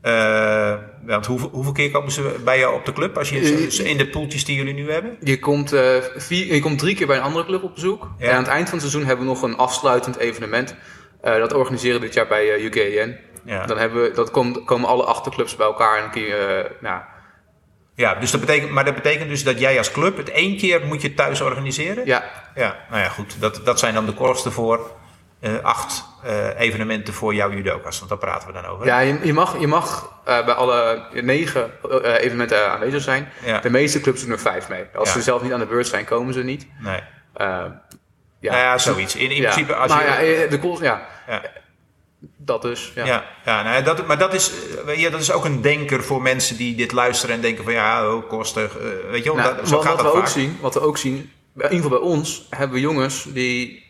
Eh, 0.03 0.73
want 1.05 1.25
hoeveel, 1.25 1.49
hoeveel 1.51 1.71
keer 1.71 1.91
komen 1.91 2.11
ze 2.11 2.35
bij 2.43 2.59
jou 2.59 2.75
op 2.75 2.85
de 2.85 2.93
club 2.93 3.17
als 3.17 3.29
je 3.29 3.39
Eh, 3.79 3.89
in 3.89 3.97
de 3.97 4.07
poeltjes 4.07 4.45
die 4.45 4.55
jullie 4.55 4.73
nu 4.73 4.91
hebben? 4.91 5.17
Je 5.19 5.39
komt, 5.39 5.73
eh, 5.73 5.97
vier, 6.15 6.53
je 6.53 6.61
komt 6.61 6.79
drie 6.79 6.95
keer 6.95 7.07
bij 7.07 7.17
een 7.17 7.23
andere 7.23 7.45
club 7.45 7.63
op 7.63 7.73
bezoek. 7.73 8.09
Ja. 8.17 8.27
En 8.27 8.31
aan 8.31 8.43
het 8.43 8.51
eind 8.51 8.69
van 8.69 8.77
het 8.77 8.87
seizoen 8.87 9.07
hebben 9.07 9.25
we 9.25 9.31
nog 9.31 9.41
een 9.41 9.57
afsluitend 9.57 10.17
evenement. 10.17 10.75
Eh, 11.21 11.35
dat 11.37 11.53
organiseren 11.53 11.99
we 11.99 12.05
dit 12.05 12.13
jaar 12.13 12.27
bij 12.27 12.53
eh, 12.53 12.63
UKN. 12.63 13.17
Ja. 13.45 13.65
Dan 13.65 13.77
hebben 13.77 14.01
we, 14.01 14.11
dat 14.11 14.31
komt, 14.31 14.63
komen 14.63 14.89
alle 14.89 15.03
achterclubs 15.03 15.55
bij 15.55 15.65
elkaar 15.65 15.95
en 15.95 16.01
dan 16.01 16.11
kun 16.11 16.21
je, 16.21 16.35
eh, 16.35 16.81
nou, 16.81 17.01
Ja, 17.95 18.15
dus 18.15 18.31
dat 18.31 18.39
betekent, 18.39 18.71
maar 18.71 18.85
dat 18.85 18.95
betekent 18.95 19.29
dus 19.29 19.43
dat 19.43 19.59
jij 19.59 19.77
als 19.77 19.91
club 19.91 20.17
het 20.17 20.29
één 20.29 20.57
keer 20.57 20.85
moet 20.85 21.01
je 21.01 21.13
thuis 21.13 21.41
organiseren? 21.41 22.05
Ja. 22.05 22.23
Ja, 22.55 22.77
nou 22.89 23.01
ja, 23.01 23.09
goed. 23.09 23.35
Dat, 23.39 23.61
dat 23.63 23.79
zijn 23.79 23.93
dan 23.93 24.05
de 24.05 24.13
kosten 24.13 24.51
voor 24.51 24.77
eh, 24.77 25.02
acht 25.61 26.05
eh, 26.23 26.59
evenementen 26.59 27.13
voor 27.13 27.33
jouw 27.35 27.51
judoka's. 27.51 27.97
Want 27.97 28.09
daar 28.09 28.19
praten 28.19 28.47
we 28.47 28.53
dan 28.53 28.65
over. 28.65 28.85
Ja, 28.85 28.99
je, 28.99 29.19
je 29.23 29.33
mag, 29.33 29.59
je 29.59 29.67
mag 29.67 30.13
eh, 30.25 30.45
bij 30.45 30.53
alle 30.53 31.05
negen 31.11 31.71
eh, 32.03 32.13
evenementen 32.19 32.71
aanwezig 32.71 33.01
zijn. 33.01 33.29
Ja. 33.45 33.59
De 33.59 33.69
meeste 33.69 34.01
clubs 34.01 34.21
doen 34.21 34.31
er 34.31 34.39
vijf 34.39 34.69
mee. 34.69 34.85
Als 34.95 35.07
Ja. 35.07 35.13
ze 35.13 35.21
zelf 35.21 35.41
niet 35.41 35.51
aan 35.51 35.59
de 35.59 35.65
beurt 35.65 35.87
zijn, 35.87 36.05
komen 36.05 36.33
ze 36.33 36.43
niet. 36.43 36.67
Nee. 36.79 36.99
Eh, 37.33 37.65
ja. 38.39 38.51
Nou 38.51 38.63
ja, 38.63 38.77
zoiets. 38.77 39.15
In, 39.15 39.31
in 39.31 39.41
Ja. 39.41 39.51
principe 39.51 39.75
als 39.75 39.91
maar 39.91 40.23
je... 40.23 40.29
ja, 40.31 40.43
eh, 40.43 40.49
de 40.49 40.59
kost, 40.59 40.81
ja. 40.81 41.07
Ja. 41.27 41.41
Dat 42.37 42.61
dus, 42.61 42.91
ja. 42.95 43.05
Ja, 43.05 43.23
ja, 43.45 43.63
nou 43.63 43.75
ja, 43.75 43.81
dat, 43.81 44.07
maar 44.07 44.17
dat 44.17 44.33
is, 44.33 44.51
eh, 44.87 44.99
je, 45.01 45.09
dat 45.09 45.21
is 45.21 45.31
ook 45.31 45.45
een 45.45 45.61
denker 45.61 46.03
voor 46.03 46.21
mensen 46.21 46.57
die 46.57 46.75
dit 46.75 46.91
luisteren 46.91 47.35
en 47.35 47.41
denken 47.41 47.63
van 47.63 47.73
ja, 47.73 48.13
oh, 48.13 48.29
kosten. 48.29 48.63
eh, 48.69 49.09
weet 49.11 49.23
je 49.23 49.33
wel, 49.33 49.43
Nou, 49.43 49.55
dat, 49.55 49.67
zo 49.67 49.75
wat, 49.75 49.85
gaat 49.85 49.95
wat 49.95 50.03
dat 50.03 50.11
we 50.13 50.17
vaak. 50.19 50.27
ook 50.27 50.33
zien, 50.33 50.57
wat 50.61 50.73
we 50.73 50.79
ook 50.79 50.97
zien, 50.97 51.15
in 51.15 51.61
ieder 51.63 51.75
geval 51.75 51.89
bij 51.89 51.99
ons, 51.99 52.47
hebben 52.49 52.75
we 52.75 52.81
jongens 52.81 53.23
die 53.23 53.83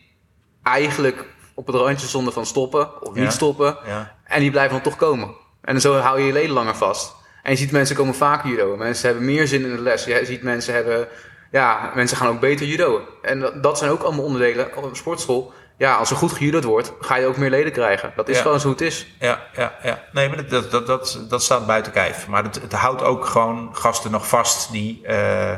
eigenlijk 0.62 1.24
op 1.54 1.66
het 1.66 1.76
randje 1.76 2.06
stonden 2.06 2.32
van 2.32 2.46
stoppen 2.46 3.02
of 3.02 3.14
Ja. 3.14 3.22
niet 3.22 3.32
stoppen. 3.32 3.76
Ja. 3.86 4.16
En 4.24 4.40
die 4.40 4.50
blijven 4.50 4.72
dan 4.72 4.82
toch 4.82 4.96
komen. 4.96 5.34
En 5.62 5.80
zo 5.80 5.96
hou 5.96 6.20
je 6.20 6.26
je 6.26 6.32
leden 6.32 6.50
langer 6.54 6.76
vast. 6.76 7.14
En 7.42 7.50
je 7.50 7.56
ziet 7.56 7.70
mensen 7.72 7.96
komen 7.96 8.14
vaker 8.14 8.50
judo. 8.50 8.76
Mensen 8.76 9.06
hebben 9.08 9.24
meer 9.26 9.46
zin 9.46 9.64
in 9.64 9.76
de 9.76 9.82
les. 9.82 10.04
Je 10.04 10.20
ziet 10.24 10.42
mensen 10.42 10.74
hebben, 10.74 11.08
ja, 11.50 11.90
mensen 11.94 12.16
gaan 12.16 12.28
ook 12.28 12.40
beter 12.40 12.66
judoën. 12.66 13.02
En 13.22 13.52
dat, 13.60 13.78
zijn 13.78 13.90
ook 13.90 14.02
allemaal 14.02 14.24
onderdelen 14.24 14.76
op 14.76 14.84
een 14.84 14.96
sportschool. 14.96 15.52
Ja, 15.78 15.94
als 15.94 16.10
er 16.10 16.16
goed 16.16 16.32
gejudo'd 16.32 16.64
wordt, 16.64 16.92
ga 17.00 17.16
je 17.16 17.26
ook 17.26 17.36
meer 17.36 17.50
leden 17.50 17.72
krijgen. 17.72 18.12
Dat 18.16 18.28
is 18.28 18.36
Ja. 18.36 18.42
gewoon 18.42 18.60
zo 18.60 18.66
hoe 18.66 18.76
het 18.76 18.86
is. 18.86 19.06
Ja, 19.20 19.42
ja, 19.56 19.74
ja. 19.82 20.04
Nee, 20.12 20.28
maar 20.28 20.48
dat, 20.48 20.70
dat, 20.70 20.86
dat, 20.86 21.20
dat, 21.28 21.42
staat 21.42 21.66
buiten 21.66 21.92
kijf. 21.92 22.26
Maar 22.28 22.42
het, 22.44 22.60
het 22.62 22.72
houdt 22.72 23.02
ook 23.02 23.26
gewoon 23.26 23.68
gasten 23.72 24.10
nog 24.10 24.28
vast 24.28 24.72
die 24.72 25.06
eh, 25.06 25.54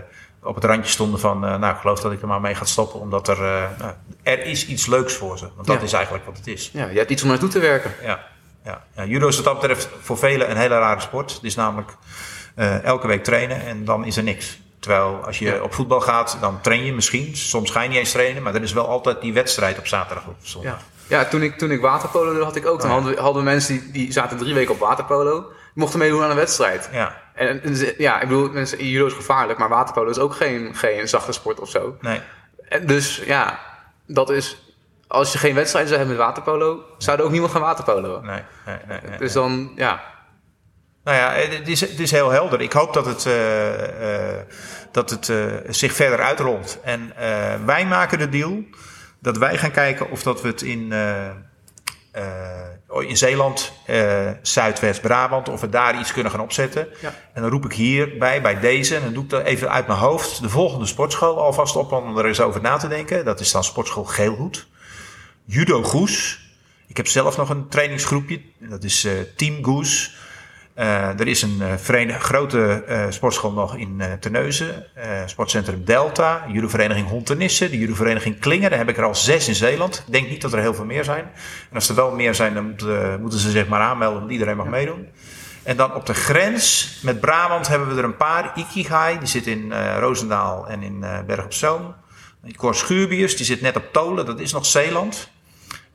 op 0.47 0.55
het 0.55 0.65
randje 0.65 0.91
stonden 0.91 1.21
van... 1.21 1.45
eh, 1.47 1.57
nou, 1.59 1.75
ik 1.75 1.81
geloof 1.81 2.01
dat 2.01 2.13
ik 2.13 2.21
er 2.23 2.27
maar 2.29 2.41
mee 2.41 2.55
ga 2.55 2.65
stoppen. 2.65 3.01
Omdat 3.01 3.29
er, 3.29 3.37
eh, 3.45 3.63
nou, 3.79 3.93
er 4.23 4.45
is 4.45 4.67
iets 4.67 4.87
leuks 4.87 5.15
voor 5.15 5.39
ze. 5.39 5.49
Want 5.55 5.67
dat 5.67 5.77
Ja. 5.79 5.83
is 5.83 5.93
eigenlijk 5.93 6.25
wat 6.27 6.37
het 6.37 6.47
is. 6.47 6.71
Ja, 6.73 6.87
je 6.87 6.99
hebt 6.99 7.11
iets 7.11 7.23
om 7.23 7.29
naartoe 7.29 7.49
te 7.49 7.59
werken. 7.59 7.93
Ja, 8.03 8.25
ja. 8.65 8.83
ja 8.97 9.05
judo 9.05 9.29
is 9.29 9.37
wat 9.37 9.45
dat 9.45 9.61
betreft 9.61 9.89
voor 10.01 10.19
velen 10.19 10.51
een 10.51 10.57
hele 10.57 10.79
rare 10.79 11.01
sport. 11.01 11.33
Het 11.35 11.43
is 11.45 11.55
namelijk 11.55 11.91
eh, 12.55 12.83
elke 12.85 13.07
week 13.07 13.25
trainen 13.25 13.61
en 13.67 13.85
dan 13.85 14.05
is 14.05 14.17
er 14.17 14.23
niks. 14.23 14.59
Terwijl 14.81 15.21
als 15.25 15.39
je 15.39 15.45
Ja. 15.45 15.61
op 15.63 15.75
voetbal 15.75 16.01
gaat, 16.01 16.37
dan 16.41 16.61
train 16.61 16.85
je 16.85 16.93
misschien. 16.93 17.37
Soms 17.37 17.71
ga 17.71 17.81
je 17.83 17.89
niet 17.89 17.99
eens 17.99 18.11
trainen, 18.13 18.43
maar 18.43 18.55
er 18.55 18.63
is 18.63 18.73
wel 18.73 18.89
altijd 18.89 19.21
die 19.21 19.33
wedstrijd 19.33 19.79
op 19.79 19.87
zaterdag 19.87 20.27
of 20.27 20.35
zondag. 20.43 20.79
Ja, 21.09 21.19
ja 21.19 21.25
toen, 21.25 21.43
ik, 21.43 21.59
toen 21.59 21.71
ik 21.71 21.81
waterpolo 21.81 22.33
deed, 22.35 22.43
had 22.43 22.57
ik 22.57 22.67
ook. 22.67 22.81
Dan 22.81 22.91
hadden, 22.91 23.15
we, 23.15 23.21
hadden 23.21 23.43
we 23.45 23.49
mensen 23.51 23.75
die, 23.81 23.91
die 23.91 24.13
zaten 24.13 24.37
drie 24.37 24.55
weken 24.55 24.75
op 24.75 24.81
waterpolo. 24.81 25.45
Mochten 25.75 25.99
meedoen 25.99 26.23
aan 26.23 26.31
een 26.31 26.37
wedstrijd. 26.37 26.89
Ja. 26.93 27.17
En, 27.37 27.61
ja, 27.99 28.21
ik 28.21 28.29
bedoel, 28.29 28.51
mensen, 28.51 28.87
judo 28.87 29.07
is 29.07 29.13
gevaarlijk, 29.13 29.59
maar 29.59 29.69
waterpolo 29.69 30.11
is 30.11 30.19
ook 30.19 30.35
geen, 30.35 30.75
geen 30.75 31.09
zachte 31.09 31.33
sport 31.33 31.61
of 31.61 31.71
zo. 31.71 31.97
Nee. 32.01 32.21
En 32.69 32.87
dus 32.87 33.23
ja, 33.25 33.59
dat 34.07 34.31
is... 34.31 34.65
Als 35.09 35.33
je 35.33 35.39
geen 35.39 35.55
wedstrijden 35.55 35.93
zou 35.93 36.01
hebben 36.03 36.19
met 36.19 36.27
waterpolo, 36.27 36.85
zou 36.99 37.19
er 37.19 37.25
ook 37.25 37.31
niemand 37.31 37.53
gaan 37.53 37.61
waterpolo. 37.61 38.21
Nee, 38.21 38.43
nee, 38.67 38.77
nee. 38.89 39.01
nee, 39.09 39.19
Dus 39.19 39.33
dan, 39.33 39.73
ja... 39.77 40.15
Nou 41.07 41.19
ja, 41.19 41.33
het 41.33 41.69
is, 41.69 41.81
het 41.81 42.01
is 42.01 42.11
heel 42.11 42.31
helder. 42.31 42.61
Ik 42.61 42.73
hoop 42.73 42.93
dat 42.93 43.07
het, 43.07 43.27
eh, 43.27 44.35
eh, 44.35 44.47
dat 44.91 45.11
het 45.11 45.29
eh, 45.29 45.47
zich 45.69 45.93
verder 45.93 46.21
uitrolt. 46.21 46.79
En 46.83 47.13
wij 47.65 47.87
maken 47.87 48.19
de 48.19 48.29
deal 48.29 48.65
dat 49.21 49.39
wij 49.39 49.59
gaan 49.59 49.71
kijken 49.71 50.11
of 50.11 50.23
dat 50.23 50.43
we 50.43 50.49
het 50.49 50.63
in, 50.63 50.93
in 53.01 53.17
Zeeland, 53.17 53.73
eh, 53.85 54.31
Zuidwest-Brabant, 54.43 55.49
of 55.49 55.61
we 55.61 55.69
daar 55.69 55.99
iets 56.01 56.13
kunnen 56.13 56.33
gaan 56.33 56.41
opzetten. 56.41 56.89
Ja. 57.01 57.15
En 57.33 57.43
dan 57.43 57.51
roep 57.51 57.65
ik 57.65 57.73
hierbij, 57.73 58.43
bij 58.43 58.61
deze, 58.61 58.95
en 58.95 59.03
dan 59.03 59.13
doe 59.13 59.25
ik 59.25 59.31
dat 59.31 59.45
even 59.45 59.71
uit 59.71 59.87
mijn 59.87 59.99
hoofd, 59.99 60.43
de 60.43 60.49
volgende 60.49 60.87
sportschool 60.87 61.41
alvast 61.41 61.77
op 61.77 61.93
om 61.93 62.19
er 62.19 62.27
eens 62.27 62.41
over 62.41 62.61
na 62.61 62.77
te 62.77 62.89
denken. 62.89 63.25
Dat 63.25 63.41
is 63.41 63.53
dan 63.53 63.65
sportschool 63.65 64.05
Geelhoed. 64.05 64.67
Judo 65.45 65.83
Goes. 65.83 66.45
Ik 66.87 66.97
heb 66.97 67.07
zelf 67.07 67.37
nog 67.37 67.49
een 67.49 67.69
trainingsgroepje. 67.69 68.41
Dat 68.59 68.85
is 68.85 69.05
eh, 69.05 69.13
Team 69.37 69.65
Goes. 69.65 70.15
Eh, 70.77 71.21
er 71.21 71.27
is 71.27 71.43
een 71.43 71.61
eh, 71.61 72.17
grote 72.19 72.85
eh, 72.87 73.07
sportschool 73.09 73.53
nog 73.53 73.77
in 73.77 74.03
Terneuzen. 74.21 74.87
Sportcentrum 75.27 75.85
Delta. 75.85 76.45
Judovereniging 76.53 77.09
Hontenissen. 77.09 77.71
De 77.71 77.79
judovereniging 77.79 78.39
Klingen. 78.39 78.71
Daar 78.71 78.79
heb 78.79 78.89
ik 78.89 78.97
er 78.97 79.05
al 79.05 79.15
zes 79.15 79.49
in 79.49 79.55
Zeeland. 79.55 80.05
Ik 80.07 80.13
denk 80.13 80.29
niet 80.29 80.41
dat 80.41 80.53
er 80.53 80.61
heel 80.61 80.75
veel 80.75 80.85
meer 80.85 81.05
zijn. 81.05 81.25
En 81.71 81.75
als 81.75 81.89
er 81.89 81.95
wel 81.95 82.11
meer 82.11 82.35
zijn, 82.35 82.55
dan 82.55 82.65
moeten, 82.65 83.21
moeten 83.21 83.39
ze 83.39 83.51
zich 83.51 83.69
maar 83.69 83.81
aanmelden. 83.81 84.19
Want 84.19 84.33
iedereen 84.33 84.57
mag 84.57 84.67
meedoen. 84.67 85.09
En 85.63 85.77
dan 85.77 85.95
op 85.95 86.07
de 86.07 86.15
grens 86.15 86.99
met 87.03 87.21
Brabant 87.21 87.69
hebben 87.69 87.89
we 87.89 87.99
er 87.99 88.05
een 88.05 88.17
paar. 88.17 88.53
Ikigai, 88.55 89.19
die 89.19 89.29
zit 89.29 89.47
in 89.47 89.73
Roosendaal 89.99 90.69
en 90.69 90.83
in 90.83 91.05
Berg 91.27 91.45
op 91.45 91.53
Zoom. 91.53 91.95
Cor 92.57 92.75
Schuurbiers, 92.75 93.37
die 93.37 93.47
zit 93.47 93.61
net 93.61 93.77
op 93.77 93.93
Tolen. 93.93 94.27
Dat 94.27 94.41
is 94.41 94.53
nog 94.53 94.67
Zeeland. 94.67 95.31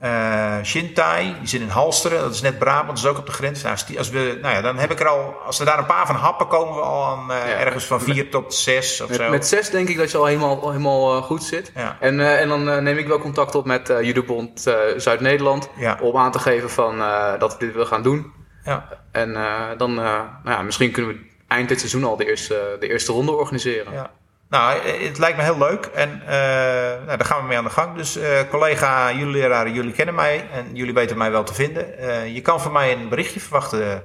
Eh 0.01 0.57
Shintai, 0.63 1.35
die 1.39 1.47
zit 1.47 1.61
in 1.61 1.69
Halsteren, 1.69 2.19
dat 2.19 2.33
is 2.33 2.41
net 2.41 2.59
Brabant, 2.59 2.87
dat 2.87 2.97
is 2.97 3.05
ook 3.05 3.17
op 3.17 3.25
de 3.25 3.31
grens. 3.31 3.61
Nou, 3.61 3.77
als 3.97 4.09
we, 4.09 4.37
nou 4.41 4.55
ja, 4.55 4.61
dan 4.61 4.77
heb 4.77 4.91
ik 4.91 4.99
er 4.99 5.07
al, 5.07 5.33
als 5.45 5.59
er 5.59 5.65
daar 5.65 5.77
een 5.77 5.85
paar 5.85 6.05
van 6.05 6.15
happen, 6.15 6.47
komen 6.47 6.75
we 6.75 6.81
al 6.81 7.05
aan 7.05 7.31
eh, 7.31 7.61
ergens 7.61 7.85
van 7.85 8.01
vier 8.01 8.29
tot 8.29 8.53
zes 8.53 9.01
of 9.01 9.09
Met, 9.09 9.17
zo. 9.17 9.29
met 9.29 9.47
zes 9.47 9.69
denk 9.69 9.87
ik 9.89 9.97
dat 9.97 10.11
je 10.11 10.17
al 10.17 10.25
helemaal, 10.25 10.61
al 10.61 10.69
helemaal 10.71 11.17
eh, 11.17 11.23
goed 11.23 11.43
zit. 11.43 11.71
Ja. 11.75 11.97
En, 11.99 12.19
en 12.19 12.49
dan 12.49 12.83
neem 12.83 12.97
ik 12.97 13.07
wel 13.07 13.19
contact 13.19 13.55
op 13.55 13.65
met 13.65 13.87
Judobond 13.87 14.67
eh, 14.67 14.75
Zuid-Nederland. 14.97 15.69
Om 15.99 16.17
aan 16.17 16.31
te 16.31 16.39
geven 16.39 16.69
van, 16.69 16.97
dat 17.39 17.53
we 17.53 17.59
dit 17.59 17.71
willen 17.71 17.87
gaan 17.87 18.03
doen. 18.03 18.31
Ja. 18.63 18.87
En 19.11 19.33
dan, 19.77 19.93
nou 19.93 20.27
ja, 20.45 20.61
misschien 20.61 20.91
kunnen 20.91 21.11
we 21.11 21.29
eind 21.47 21.69
dit 21.69 21.79
seizoen 21.79 22.03
al 22.03 22.17
de 22.17 22.29
eerste, 22.29 22.77
de 22.79 22.89
eerste 22.89 23.11
ronde 23.11 23.31
organiseren. 23.31 24.09
Nou, 24.51 24.79
eh, 24.79 25.07
het 25.07 25.17
lijkt 25.17 25.37
me 25.37 25.43
heel 25.43 25.57
leuk 25.57 25.85
en 25.85 26.21
eh, 26.25 27.05
nou, 27.05 27.17
daar 27.17 27.25
gaan 27.25 27.41
we 27.41 27.47
mee 27.47 27.57
aan 27.57 27.63
de 27.63 27.69
gang. 27.69 27.95
Dus 27.95 28.15
eh, 28.15 28.39
collega, 28.49 29.11
jullie 29.11 29.33
leraren, 29.33 29.73
jullie 29.73 29.91
kennen 29.91 30.15
mij 30.15 30.47
en 30.53 30.75
jullie 30.75 30.93
weten 30.93 31.17
mij 31.17 31.31
wel 31.31 31.43
te 31.43 31.53
vinden. 31.53 31.85
Je 32.33 32.41
kan 32.41 32.61
van 32.61 32.71
mij 32.71 32.91
een 32.91 33.09
berichtje 33.09 33.39
verwachten 33.39 34.03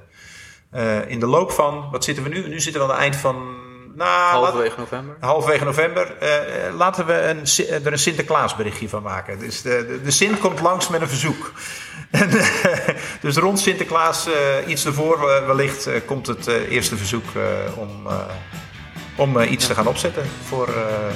in 1.07 1.19
de 1.19 1.25
loop 1.25 1.51
van, 1.51 1.87
wat 1.91 2.03
zitten 2.03 2.23
we 2.23 2.29
nu? 2.29 2.47
Nu 2.47 2.59
zitten 2.59 2.81
we 2.81 2.87
aan 2.87 2.93
het 2.93 3.03
eind 3.03 3.15
van... 3.15 3.65
Nou, 3.95 4.43
Halverwege 4.43 4.79
november. 4.79 5.15
Halverwege 5.19 5.63
november. 5.63 6.13
Laten 6.73 7.05
we 7.05 7.13
een, 7.13 7.45
er 7.83 7.91
een 7.91 7.99
Sinterklaas 7.99 8.55
berichtje 8.55 8.89
van 8.89 9.03
maken. 9.03 9.39
Dus 9.39 9.61
de, 9.61 9.99
de, 10.03 10.11
Sint 10.11 10.39
komt 10.39 10.61
langs 10.61 10.87
met 10.87 11.01
een 11.01 11.07
verzoek. 11.07 11.51
En, 12.11 12.29
dus 13.21 13.35
rond 13.35 13.59
Sinterklaas, 13.59 14.27
iets 14.67 14.85
ervoor 14.85 15.19
wellicht, 15.47 15.89
komt 16.05 16.27
het 16.27 16.47
eerste 16.47 16.97
verzoek 16.97 17.25
om, 17.75 18.07
om 19.17 19.39
eh, 19.39 19.51
iets 19.51 19.67
te 19.67 19.73
gaan 19.73 19.87
opzetten 19.87 20.23
voor, 20.43 20.67
eh, 20.67 21.13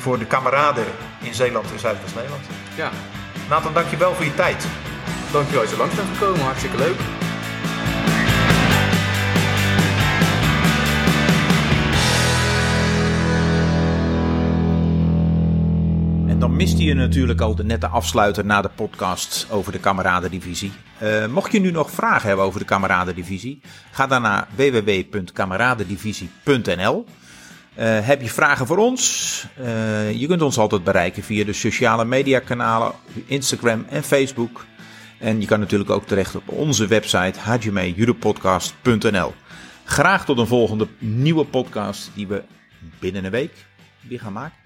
voor 0.00 0.18
de 0.18 0.24
kameraden 0.26 0.84
in 1.22 1.34
Zeeland 1.34 1.72
en 1.72 1.78
Zuidwest-Nederland. 1.78 2.44
Ja. 2.76 2.90
Nathan, 3.48 3.72
dankjewel 3.72 4.14
voor 4.14 4.24
je 4.24 4.34
tijd. 4.34 4.66
Dankjewel 5.32 5.62
dat 5.62 5.70
je 5.70 5.76
langs 5.76 5.94
bent 5.94 6.08
gekomen, 6.18 6.44
hartstikke 6.44 6.76
leuk. 6.76 6.98
Dan 16.44 16.56
miste 16.56 16.84
je 16.84 16.94
natuurlijk 16.94 17.40
al 17.40 17.54
de 17.54 17.64
nette 17.64 17.86
afsluiter 17.86 18.44
na 18.44 18.62
de 18.62 18.70
podcast 18.74 19.46
over 19.50 19.72
de 19.72 19.78
kameradendivisie. 19.78 20.72
Eh, 20.98 21.26
mocht 21.26 21.52
je 21.52 21.60
nu 21.60 21.70
nog 21.70 21.90
vragen 21.90 22.28
hebben 22.28 22.46
over 22.46 22.60
de 22.60 22.66
kameradendivisie, 22.66 23.60
ga 23.90 24.06
dan 24.06 24.22
naar 24.22 24.48
www.kameradendivisie.nl. 24.54 27.04
Eh, 27.74 28.06
heb 28.06 28.22
je 28.22 28.28
vragen 28.28 28.66
voor 28.66 28.76
ons? 28.76 29.46
Eh, 29.56 30.12
je 30.12 30.26
kunt 30.26 30.42
ons 30.42 30.58
altijd 30.58 30.84
bereiken 30.84 31.22
via 31.22 31.44
de 31.44 31.52
sociale 31.52 32.04
media 32.04 32.38
kanalen 32.38 32.92
Instagram 33.26 33.86
en 33.88 34.02
Facebook. 34.02 34.64
En 35.18 35.40
je 35.40 35.46
kan 35.46 35.60
natuurlijk 35.60 35.90
ook 35.90 36.06
terecht 36.06 36.36
op 36.36 36.48
onze 36.48 36.86
website 36.86 37.38
hajimejudopodcast.nl. 37.38 39.34
Graag 39.84 40.24
tot 40.24 40.38
een 40.38 40.46
volgende 40.46 40.88
nieuwe 40.98 41.44
podcast 41.44 42.10
die 42.14 42.26
we 42.26 42.42
binnen 42.98 43.24
een 43.24 43.30
week 43.30 43.66
weer 44.08 44.20
gaan 44.20 44.32
maken. 44.32 44.63